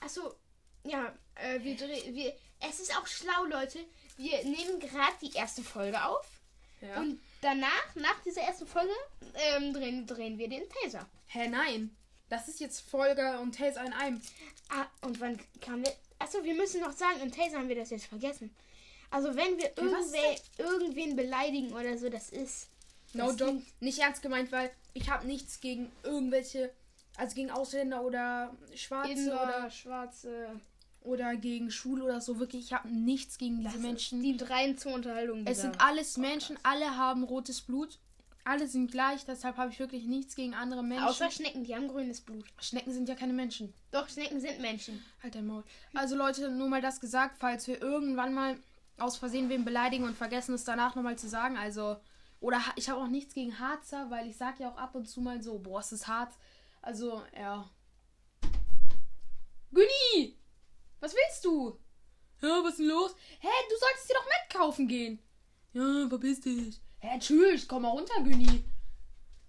achso, 0.02 0.36
ja, 0.84 1.13
äh, 1.36 1.60
wir, 1.63 1.76
dreh- 1.76 2.13
wir, 2.13 2.34
es 2.60 2.80
ist 2.80 2.95
auch 2.97 3.08
schlau, 3.08 3.45
Leute. 3.45 3.80
Wir 4.17 4.43
nehmen 4.43 4.80
gerade 4.80 5.13
die 5.21 5.32
erste 5.34 5.63
Folge 5.63 6.04
auf 6.04 6.26
Ja. 6.82 7.00
und 7.00 7.19
danach, 7.41 7.95
nach 7.95 8.21
dieser 8.24 8.41
ersten 8.41 8.67
Folge, 8.67 8.91
ähm, 9.34 9.74
drehen, 9.74 10.06
drehen 10.06 10.38
wir 10.38 10.47
den 10.50 10.63
Taser. 10.69 11.08
Hä, 11.28 11.47
nein. 11.47 11.95
Das 12.30 12.47
ist 12.47 12.60
jetzt 12.60 12.82
Folge 12.89 13.39
und 13.39 13.56
Tales 13.58 13.76
in 13.78 13.91
einem. 13.93 14.21
Ah, 14.69 14.86
und 15.02 15.19
wann 15.19 15.39
kamen 15.60 15.84
wir? 15.86 15.93
Achso, 16.19 16.43
wir 16.43 16.54
müssen 16.54 16.80
noch 16.82 16.93
sagen, 16.93 17.19
im 17.21 17.32
Taser 17.32 17.58
haben 17.58 17.67
wir 17.69 17.76
das 17.76 17.89
jetzt 17.89 18.06
vergessen. 18.06 18.56
Also, 19.10 19.36
wenn 19.36 19.58
wir 19.58 19.71
was 19.78 20.06
ist 20.08 20.15
irgendwe, 20.15 20.63
irgendwen 20.63 21.15
beleidigen 21.17 21.74
oder 21.74 21.97
so, 21.97 22.08
das 22.10 22.30
ist. 22.30 22.67
No 23.13 23.32
Das 23.32 23.39
joke. 23.39 23.62
Nicht 23.80 24.00
ernst 24.00 24.21
gemeint, 24.21 24.52
weil 24.52 24.71
ich 24.93 25.10
habe 25.10 25.28
nichts 25.28 25.60
gegen 25.60 25.91
irgendwelche. 26.04 26.71
Also 27.17 27.36
gegen 27.36 27.52
Ausländer 27.52 28.04
oder 28.04 28.56
Schwarze 28.74 29.12
Inder, 29.12 29.43
oder, 29.43 29.69
Schwarze. 29.69 30.47
oder 31.02 31.36
gegen 31.36 31.69
Schwule 31.69 32.06
oder 32.06 32.21
so. 32.21 32.39
Wirklich, 32.39 32.65
ich 32.65 32.74
habe 32.74 32.88
nichts 32.89 33.38
gegen 33.38 33.60
diese 33.60 33.78
Menschen. 33.80 34.24
Die 34.24 34.38
dreien 34.38 34.78
zur 34.78 34.93
Unterhaltung. 34.93 35.45
Es 35.45 35.62
sind 35.62 35.82
alles 35.82 36.17
Menschen, 36.17 36.58
alle 36.63 36.97
haben 36.97 37.24
rotes 37.24 37.62
Blut. 37.62 38.00
Alle 38.43 38.67
sind 38.67 38.89
gleich, 38.89 39.24
deshalb 39.26 39.58
habe 39.58 39.71
ich 39.71 39.80
wirklich 39.80 40.06
nichts 40.06 40.36
gegen 40.36 40.56
andere 40.56 40.84
Menschen. 40.84 41.06
Außer 41.06 41.30
Schnecken, 41.30 41.63
die 41.63 41.76
haben 41.76 41.88
grünes 41.88 42.21
Blut. 42.21 42.45
Schnecken 42.60 42.91
sind 42.91 43.08
ja 43.08 43.13
keine 43.13 43.34
Menschen. 43.34 43.71
Doch, 43.91 44.10
Schnecken 44.10 44.39
sind 44.39 44.60
Menschen. 44.60 45.04
Halt 45.21 45.36
dein 45.36 45.45
Maul. 45.45 45.63
Also 45.93 46.15
Leute, 46.15 46.50
nur 46.50 46.67
mal 46.67 46.82
das 46.82 47.00
gesagt, 47.00 47.36
falls 47.39 47.67
wir 47.67 47.80
irgendwann 47.80 48.34
mal 48.34 48.58
aus 48.97 49.17
Versehen 49.17 49.50
wen 49.50 49.63
beleidigen 49.63 50.06
und 50.06 50.17
vergessen 50.17 50.56
es 50.56 50.63
danach 50.63 50.95
nochmal 50.95 51.17
zu 51.17 51.30
sagen. 51.30 51.56
Also, 51.58 51.97
oder 52.41 52.60
ich 52.75 52.89
habe 52.89 52.99
auch 52.99 53.08
nichts 53.08 53.34
gegen 53.34 53.58
Harzer, 53.60 54.10
weil 54.10 54.27
ich 54.27 54.36
sage 54.36 54.63
ja 54.63 54.71
auch 54.71 54.77
ab 54.77 54.95
und 54.95 55.06
zu 55.08 55.21
mal 55.21 55.41
so, 55.41 55.60
boah, 55.60 55.80
es 55.80 55.91
ist 55.91 56.08
hart. 56.08 56.34
Also, 56.82 57.23
ja. 57.38 57.69
Günni! 59.71 60.38
Was 60.99 61.13
willst 61.13 61.45
du? 61.45 61.80
Ja, 62.41 62.63
was 62.63 62.71
ist 62.71 62.80
denn 62.80 62.88
los? 62.88 63.15
Hä, 63.39 63.47
du 63.69 63.75
solltest 63.77 64.10
dir 64.10 64.15
doch 64.15 64.25
mitkaufen 64.25 64.88
gehen. 64.88 65.19
Ja, 65.73 66.10
verpiss 66.10 66.41
dich. 66.41 66.82
Hä, 66.97 67.19
tschüss, 67.19 67.67
komm 67.67 67.84
mal 67.84 67.89
runter, 67.89 68.21
Günni. 68.23 68.63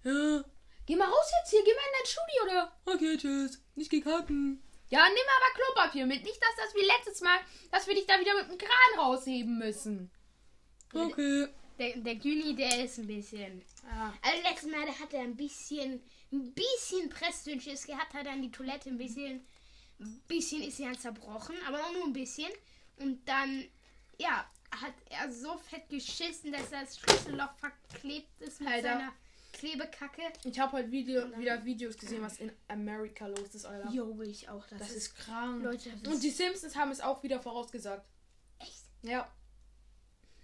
Ja. 0.03 0.43
Geh 0.85 0.95
mal 0.95 1.07
raus 1.07 1.31
jetzt 1.39 1.49
hier, 1.49 1.63
geh 1.63 1.73
mal 1.73 1.81
in 1.81 1.97
dein 1.97 2.05
Studio, 2.05 2.43
oder? 2.43 2.77
Okay, 2.85 3.17
tschüss. 3.17 3.63
Nicht 3.73 3.89
gekacken. 3.89 4.63
Ja, 4.89 5.03
nimm 5.07 5.17
aber 5.37 5.55
Klopapier 5.55 6.05
mit. 6.05 6.23
Nicht, 6.23 6.39
dass 6.39 6.55
das 6.63 6.75
wie 6.75 6.85
letztes 6.85 7.21
Mal, 7.21 7.39
dass 7.71 7.87
wir 7.87 7.95
dich 7.95 8.05
da 8.05 8.19
wieder 8.19 8.35
mit 8.35 8.51
dem 8.51 8.57
Kran 8.59 8.99
rausheben 8.99 9.57
müssen. 9.57 10.11
Okay. 10.93 11.47
Der, 11.79 11.97
der 11.97 12.15
Güni, 12.15 12.55
der 12.55 12.83
ist 12.85 12.99
ein 12.99 13.07
bisschen. 13.07 13.61
Ja. 13.89 14.13
Also 14.21 14.41
letztes 14.49 14.71
Mal, 14.71 14.85
da 14.85 14.93
hat 14.99 15.13
er 15.13 15.21
ein 15.21 15.35
bisschen 15.35 16.01
ein 16.31 16.53
bisschen 16.53 17.09
Pressdünnschiss 17.09 17.85
gehabt, 17.85 18.13
hat 18.13 18.25
dann 18.25 18.41
die 18.41 18.51
Toilette 18.51 18.89
ein 18.89 18.97
bisschen, 18.97 19.45
ein 19.99 20.21
bisschen 20.27 20.63
ist 20.63 20.77
sie 20.77 20.83
dann 20.83 20.97
zerbrochen, 20.97 21.55
aber 21.67 21.79
auch 21.83 21.93
nur 21.93 22.05
ein 22.05 22.13
bisschen. 22.13 22.49
Und 22.97 23.27
dann, 23.27 23.65
ja, 24.17 24.49
hat 24.71 24.93
er 25.09 25.31
so 25.31 25.57
fett 25.57 25.87
geschissen, 25.89 26.51
dass 26.51 26.69
das 26.71 26.97
Schlüsselloch 26.99 27.53
verklebt 27.57 28.41
ist 28.41 28.59
mit 28.61 28.69
Alter. 28.69 28.81
seiner 28.93 29.13
Klebekacke. 29.53 30.21
Ich 30.43 30.59
habe 30.59 30.77
heute 30.77 30.91
Video, 30.91 31.37
wieder 31.37 31.63
Videos 31.63 31.95
gesehen, 31.97 32.23
was 32.23 32.39
in 32.39 32.51
Amerika 32.67 33.27
los 33.27 33.53
ist, 33.53 33.65
Alter. 33.65 33.91
Jo, 33.91 34.17
will 34.17 34.29
ich 34.29 34.49
auch. 34.49 34.65
Das, 34.67 34.79
Das 34.79 34.89
ist, 34.89 34.95
ist 34.97 35.15
krank. 35.15 35.63
Leute, 35.63 35.91
Und 36.07 36.23
die 36.23 36.31
Simpsons 36.31 36.75
haben 36.75 36.89
es 36.91 37.01
auch 37.01 37.21
wieder 37.21 37.39
vorausgesagt. 37.39 38.03
echt. 38.59 38.83
Ja. 39.03 39.31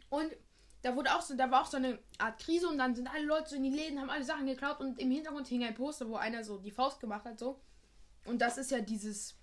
Und 0.10 0.32
da 0.82 0.96
wurde 0.96 1.14
auch 1.14 1.22
so, 1.22 1.36
da 1.36 1.52
war 1.52 1.64
auch 1.64 1.66
so 1.66 1.78
eine 1.78 2.00
Art 2.18 2.40
Krise 2.40 2.68
und 2.68 2.78
dann 2.78 2.96
sind 2.96 3.08
alle 3.08 3.26
Leute 3.26 3.50
so 3.50 3.56
in 3.56 3.64
die 3.64 3.70
Läden, 3.70 4.00
haben 4.00 4.10
alle 4.10 4.24
Sachen 4.24 4.46
geklaut 4.46 4.80
und 4.80 5.00
im 5.00 5.12
Hintergrund 5.12 5.48
hing 5.48 5.64
ein 5.64 5.76
Poster, 5.76 6.08
wo 6.08 6.16
einer 6.16 6.44
so 6.44 6.58
die 6.58 6.72
Faust 6.72 7.00
gemacht 7.00 7.26
hat, 7.26 7.38
so. 7.40 7.60
Und 8.26 8.42
das 8.42 8.58
ist 8.58 8.72
ja 8.72 8.80
dieses 8.80 9.36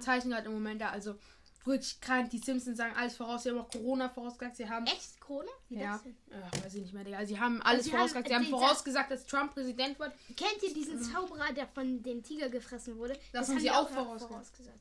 Zeichen 0.00 0.34
halt 0.34 0.46
im 0.46 0.52
Moment 0.52 0.80
da. 0.80 0.90
Also 0.90 1.16
wirklich 1.64 2.00
krank. 2.00 2.30
Die 2.30 2.38
Simpsons 2.38 2.78
sagen 2.78 2.94
alles 2.96 3.16
voraus. 3.16 3.42
Sie 3.42 3.50
haben 3.50 3.58
auch 3.58 3.70
Corona 3.70 4.08
vorausgesagt. 4.08 4.56
Sie 4.56 4.68
haben. 4.68 4.86
Echt? 4.86 5.20
Corona? 5.20 5.50
Wie 5.68 5.76
Ja. 5.76 6.00
das? 6.04 6.12
Ach, 6.32 6.64
weiß 6.64 6.74
ich 6.74 6.82
nicht 6.82 6.94
mehr, 6.94 7.04
Digga. 7.04 7.24
Sie 7.26 7.38
haben 7.38 7.60
alles 7.62 7.84
sie 7.84 7.90
haben 7.92 7.98
vorausgesagt. 7.98 8.28
Sie 8.28 8.34
haben 8.34 8.46
vorausgesagt, 8.46 9.10
dass 9.10 9.26
Trump 9.26 9.52
Präsident 9.52 9.98
wird. 9.98 10.12
Kennt 10.36 10.62
ihr 10.62 10.72
diesen 10.72 11.02
Zauberer, 11.02 11.52
der 11.52 11.66
von 11.68 12.02
dem 12.02 12.22
Tiger 12.22 12.48
gefressen 12.48 12.96
wurde? 12.96 13.18
Das 13.32 13.48
haben 13.48 13.54
haben 13.54 13.60
sie 13.60 13.66
die 13.66 13.70
auch 13.70 13.90
ja 13.90 14.04
vorausgesagt. 14.04 14.80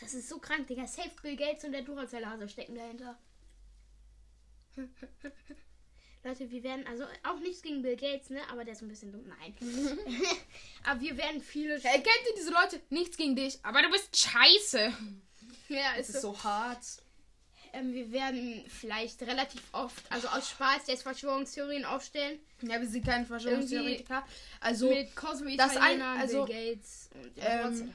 Das 0.00 0.14
ist 0.14 0.28
so 0.28 0.38
krank, 0.38 0.66
Digga. 0.66 0.86
Safe 0.86 1.10
Bill 1.22 1.36
Gates 1.36 1.64
und 1.64 1.72
der 1.72 1.82
Duracell-Hase 1.82 2.48
stecken 2.48 2.74
dahinter. 2.74 3.18
Leute, 6.24 6.50
wir 6.50 6.62
werden, 6.64 6.86
also 6.88 7.04
auch 7.22 7.38
nichts 7.38 7.62
gegen 7.62 7.80
Bill 7.82 7.96
Gates, 7.96 8.28
ne? 8.30 8.40
Aber 8.50 8.64
der 8.64 8.74
ist 8.74 8.82
ein 8.82 8.88
bisschen 8.88 9.12
dumm. 9.12 9.24
Nein. 9.26 9.54
aber 10.84 11.00
wir 11.00 11.16
werden 11.16 11.40
viele. 11.40 11.78
Hey, 11.80 12.02
kennt 12.02 12.26
ihr 12.28 12.34
diese 12.36 12.50
Leute? 12.50 12.80
Nichts 12.90 13.16
gegen 13.16 13.36
dich, 13.36 13.58
aber 13.62 13.82
du 13.82 13.90
bist 13.90 14.16
scheiße. 14.16 14.92
Ja, 15.70 15.92
Es 15.98 16.08
ist 16.08 16.14
ist 16.16 16.22
so. 16.22 16.32
so 16.32 16.44
hart. 16.44 16.82
Ähm, 17.74 17.92
wir 17.92 18.10
werden 18.10 18.64
vielleicht 18.68 19.20
relativ 19.20 19.60
oft, 19.72 20.02
also 20.10 20.26
aus 20.28 20.48
Spaß, 20.48 20.86
jetzt 20.86 21.02
Verschwörungstheorien 21.02 21.84
aufstellen. 21.84 22.38
Ja, 22.62 22.80
wir 22.80 22.88
sind 22.88 23.04
keine 23.04 23.26
Verschwörungstheoretiker. 23.26 24.26
Also, 24.60 24.88
mit 24.88 25.14
Cosmo 25.14 25.50
das 25.58 25.76
ein- 25.76 26.00
also, 26.00 26.46
Bill 26.46 26.54
Gates 26.74 27.10
und 27.14 27.36
dem 27.36 27.44
ähm. 27.46 27.94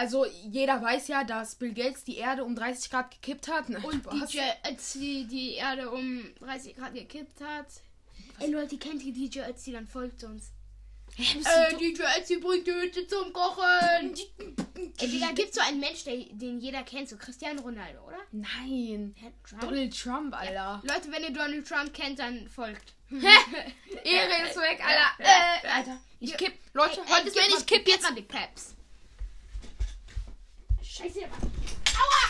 Also 0.00 0.26
jeder 0.26 0.80
weiß 0.82 1.08
ja, 1.08 1.24
dass 1.24 1.54
Bill 1.54 1.72
Gates 1.74 2.04
die 2.04 2.16
Erde 2.16 2.44
um 2.44 2.54
30 2.56 2.90
Grad 2.90 3.10
gekippt 3.10 3.48
hat. 3.48 3.68
Ne? 3.68 3.78
Und. 3.80 4.04
DJ 4.06 4.40
Ötzi 4.68 5.26
die 5.30 5.54
Erde 5.54 5.90
um 5.90 6.24
30 6.40 6.76
Grad 6.76 6.94
gekippt 6.94 7.40
hat. 7.40 7.66
Ey 8.38 8.50
Leute, 8.50 8.76
kennt 8.78 9.02
ihr 9.02 9.12
DJ 9.12 9.40
Ötzi? 9.48 9.72
Dann 9.72 9.86
folgt 9.86 10.24
uns. 10.24 10.52
Hä, 11.16 11.38
Äh, 11.40 11.76
DJ 11.76 12.02
Ötzi 12.18 12.36
bringt 12.38 12.66
die 12.66 12.72
Hütte 12.72 13.06
zum 13.06 13.32
Kochen. 13.32 14.14
Ey, 14.98 15.08
Digga, 15.08 15.32
gibt 15.32 15.52
so 15.52 15.60
einen 15.60 15.80
Mensch, 15.80 16.04
der, 16.04 16.16
den 16.30 16.60
jeder 16.60 16.82
kennt, 16.84 17.08
so 17.08 17.16
Cristiano 17.16 17.60
Ronaldo, 17.62 18.00
oder? 18.06 18.18
Nein. 18.30 19.14
Trump? 19.46 19.60
Donald 19.62 20.00
Trump, 20.00 20.34
Alter. 20.34 20.80
Leute, 20.84 21.10
wenn 21.12 21.22
ihr 21.24 21.32
Donald 21.32 21.66
Trump 21.68 21.92
kennt, 21.92 22.18
dann 22.20 22.48
folgt. 22.48 22.94
Ehre 24.04 24.48
ist 24.48 24.56
weg, 24.56 24.80
Alter. 24.86 25.10
Äh, 25.18 25.68
Alter. 25.68 26.00
Ich 26.20 26.36
kipp. 26.36 26.52
Leute, 26.72 27.00
Ey, 27.00 27.06
heute 27.08 27.22
ey, 27.22 27.28
ist 27.28 27.36
mal- 27.36 27.58
ich 27.58 27.66
kipp 27.66 27.88
jetzt. 27.88 28.02
mal 28.02 28.14
die 28.14 28.22
Peps. 28.22 28.76
Scheiße. 31.00 31.24
Aua! 31.24 32.24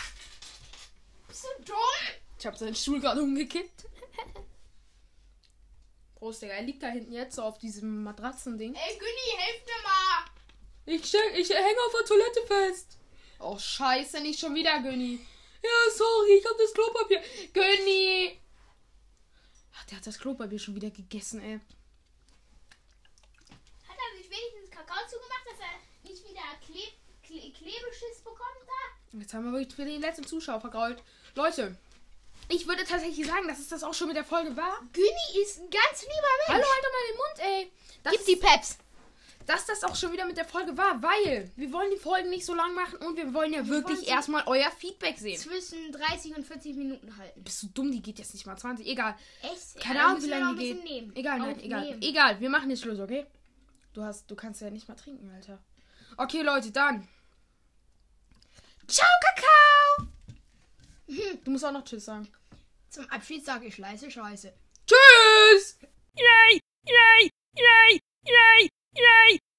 Bist 1.27 1.43
du 1.43 1.47
dumm? 1.65 1.75
Ich 2.39 2.45
hab 2.45 2.57
seinen 2.57 2.75
Stuhl 2.75 3.01
gerade 3.01 3.21
umgekippt. 3.21 3.83
Prost, 6.15 6.41
Digga. 6.41 6.53
Er 6.53 6.61
liegt 6.61 6.81
da 6.81 6.87
hinten 6.87 7.11
jetzt 7.11 7.35
so 7.35 7.43
auf 7.43 7.57
diesem 7.57 8.01
Matratzending. 8.03 8.73
Ey, 8.73 8.97
Günni, 8.97 9.37
helf 9.37 9.65
mir 9.65 9.83
mal. 9.83 10.23
Ich, 10.85 11.13
ich 11.13 11.49
hänge 11.49 11.81
auf 11.85 11.91
der 11.99 12.05
Toilette 12.05 12.47
fest. 12.47 12.97
Oh, 13.39 13.57
scheiße, 13.57 14.21
nicht 14.21 14.39
schon 14.39 14.55
wieder, 14.55 14.79
Günni. 14.79 15.19
Ja, 15.61 15.91
sorry, 15.93 16.37
ich 16.37 16.45
hab 16.45 16.57
das 16.57 16.73
Klopapier. 16.73 17.21
Günni! 17.51 18.39
Ach, 19.75 19.83
der 19.85 19.97
hat 19.97 20.07
das 20.07 20.17
Klopapier 20.17 20.59
schon 20.59 20.75
wieder 20.75 20.91
gegessen, 20.91 21.41
ey. 21.41 21.59
Hat 23.87 23.97
er 23.97 24.11
sich 24.17 24.29
wenigstens 24.29 24.71
Kakao 24.71 25.05
zugemacht, 25.09 25.45
dass 25.45 25.59
er 25.59 25.77
nicht 26.09 26.23
wieder 26.23 26.41
Kleb 26.65 27.01
Kle 27.31 27.51
Klebeschiss? 27.51 28.20
Jetzt 29.13 29.33
haben 29.33 29.45
wir 29.45 29.51
wirklich 29.51 29.75
für 29.75 29.85
den 29.85 30.01
letzten 30.01 30.25
Zuschauer 30.25 30.61
vergrault. 30.61 31.03
Leute, 31.35 31.75
ich 32.49 32.67
würde 32.67 32.83
tatsächlich 32.85 33.25
sagen, 33.27 33.47
dass 33.47 33.59
es 33.59 33.67
das 33.69 33.83
auch 33.83 33.93
schon 33.93 34.07
mit 34.07 34.15
der 34.15 34.23
Folge 34.23 34.55
war. 34.55 34.79
Günni 34.93 35.41
ist 35.43 35.59
ein 35.59 35.69
ganz 35.69 36.01
lieber 36.01 36.13
Mensch. 36.47 36.49
Hallo, 36.49 36.63
halt 36.63 36.83
doch 36.83 36.91
mal 36.91 37.07
den 37.09 37.17
Mund, 37.17 37.65
ey. 37.65 37.71
Das 38.03 38.13
Gib 38.13 38.25
die 38.25 38.35
Peps. 38.37 38.77
dass 39.45 39.65
das 39.65 39.83
auch 39.83 39.95
schon 39.95 40.11
wieder 40.13 40.25
mit 40.25 40.37
der 40.37 40.45
Folge 40.45 40.75
war, 40.77 41.01
weil 41.03 41.51
wir 41.55 41.71
wollen 41.73 41.91
die 41.91 41.97
Folgen 41.99 42.29
nicht 42.29 42.45
so 42.45 42.53
lang 42.53 42.73
machen 42.73 42.97
und 43.05 43.17
wir 43.17 43.33
wollen 43.33 43.51
ja 43.53 43.67
wirklich 43.67 43.97
wollen 43.97 44.05
sie- 44.05 44.11
erstmal 44.11 44.43
euer 44.47 44.71
Feedback 44.71 45.17
sehen. 45.17 45.37
Zwischen 45.37 45.91
30 45.91 46.35
und 46.37 46.45
40 46.47 46.75
Minuten 46.75 47.17
halten. 47.17 47.43
Bist 47.43 47.61
du 47.63 47.67
dumm? 47.67 47.91
Die 47.91 48.01
geht 48.01 48.17
jetzt 48.19 48.33
nicht 48.33 48.45
mal 48.45 48.57
20. 48.57 48.87
Egal. 48.87 49.15
Echt? 49.41 49.79
Keine 49.81 49.99
Ja, 49.99 50.07
Ahnung, 50.07 50.23
wie 50.23 50.27
lange 50.27 50.55
die 50.57 50.73
geht. 50.73 50.83
Nehmen. 50.83 51.15
Egal, 51.15 51.39
nein, 51.39 51.59
egal. 51.59 51.97
Egal, 52.01 52.39
wir 52.39 52.49
machen 52.49 52.69
jetzt 52.69 52.81
Schluss, 52.83 52.99
okay? 52.99 53.25
Du 53.93 54.03
hast, 54.03 54.29
du 54.31 54.35
kannst 54.35 54.61
ja 54.61 54.69
nicht 54.69 54.87
mal 54.87 54.95
trinken, 54.95 55.29
Alter. 55.35 55.59
Okay, 56.17 56.41
Leute, 56.43 56.71
dann. 56.71 57.07
Ciao, 58.91 59.07
Kakao! 59.23 60.07
Du 61.45 61.51
musst 61.51 61.63
auch 61.63 61.71
noch 61.71 61.85
Tschüss 61.85 62.03
sagen. 62.03 62.27
Zum 62.89 63.09
Abschied 63.09 63.45
sage 63.45 63.65
ich 63.67 63.77
leise 63.77 64.11
Scheiße. 64.11 64.53
Tschüss! 64.85 65.79
Yay! 66.17 66.59
Yay! 66.85 67.29
Yay! 67.55 67.99
Yay! 68.25 68.69
Yay! 68.97 69.39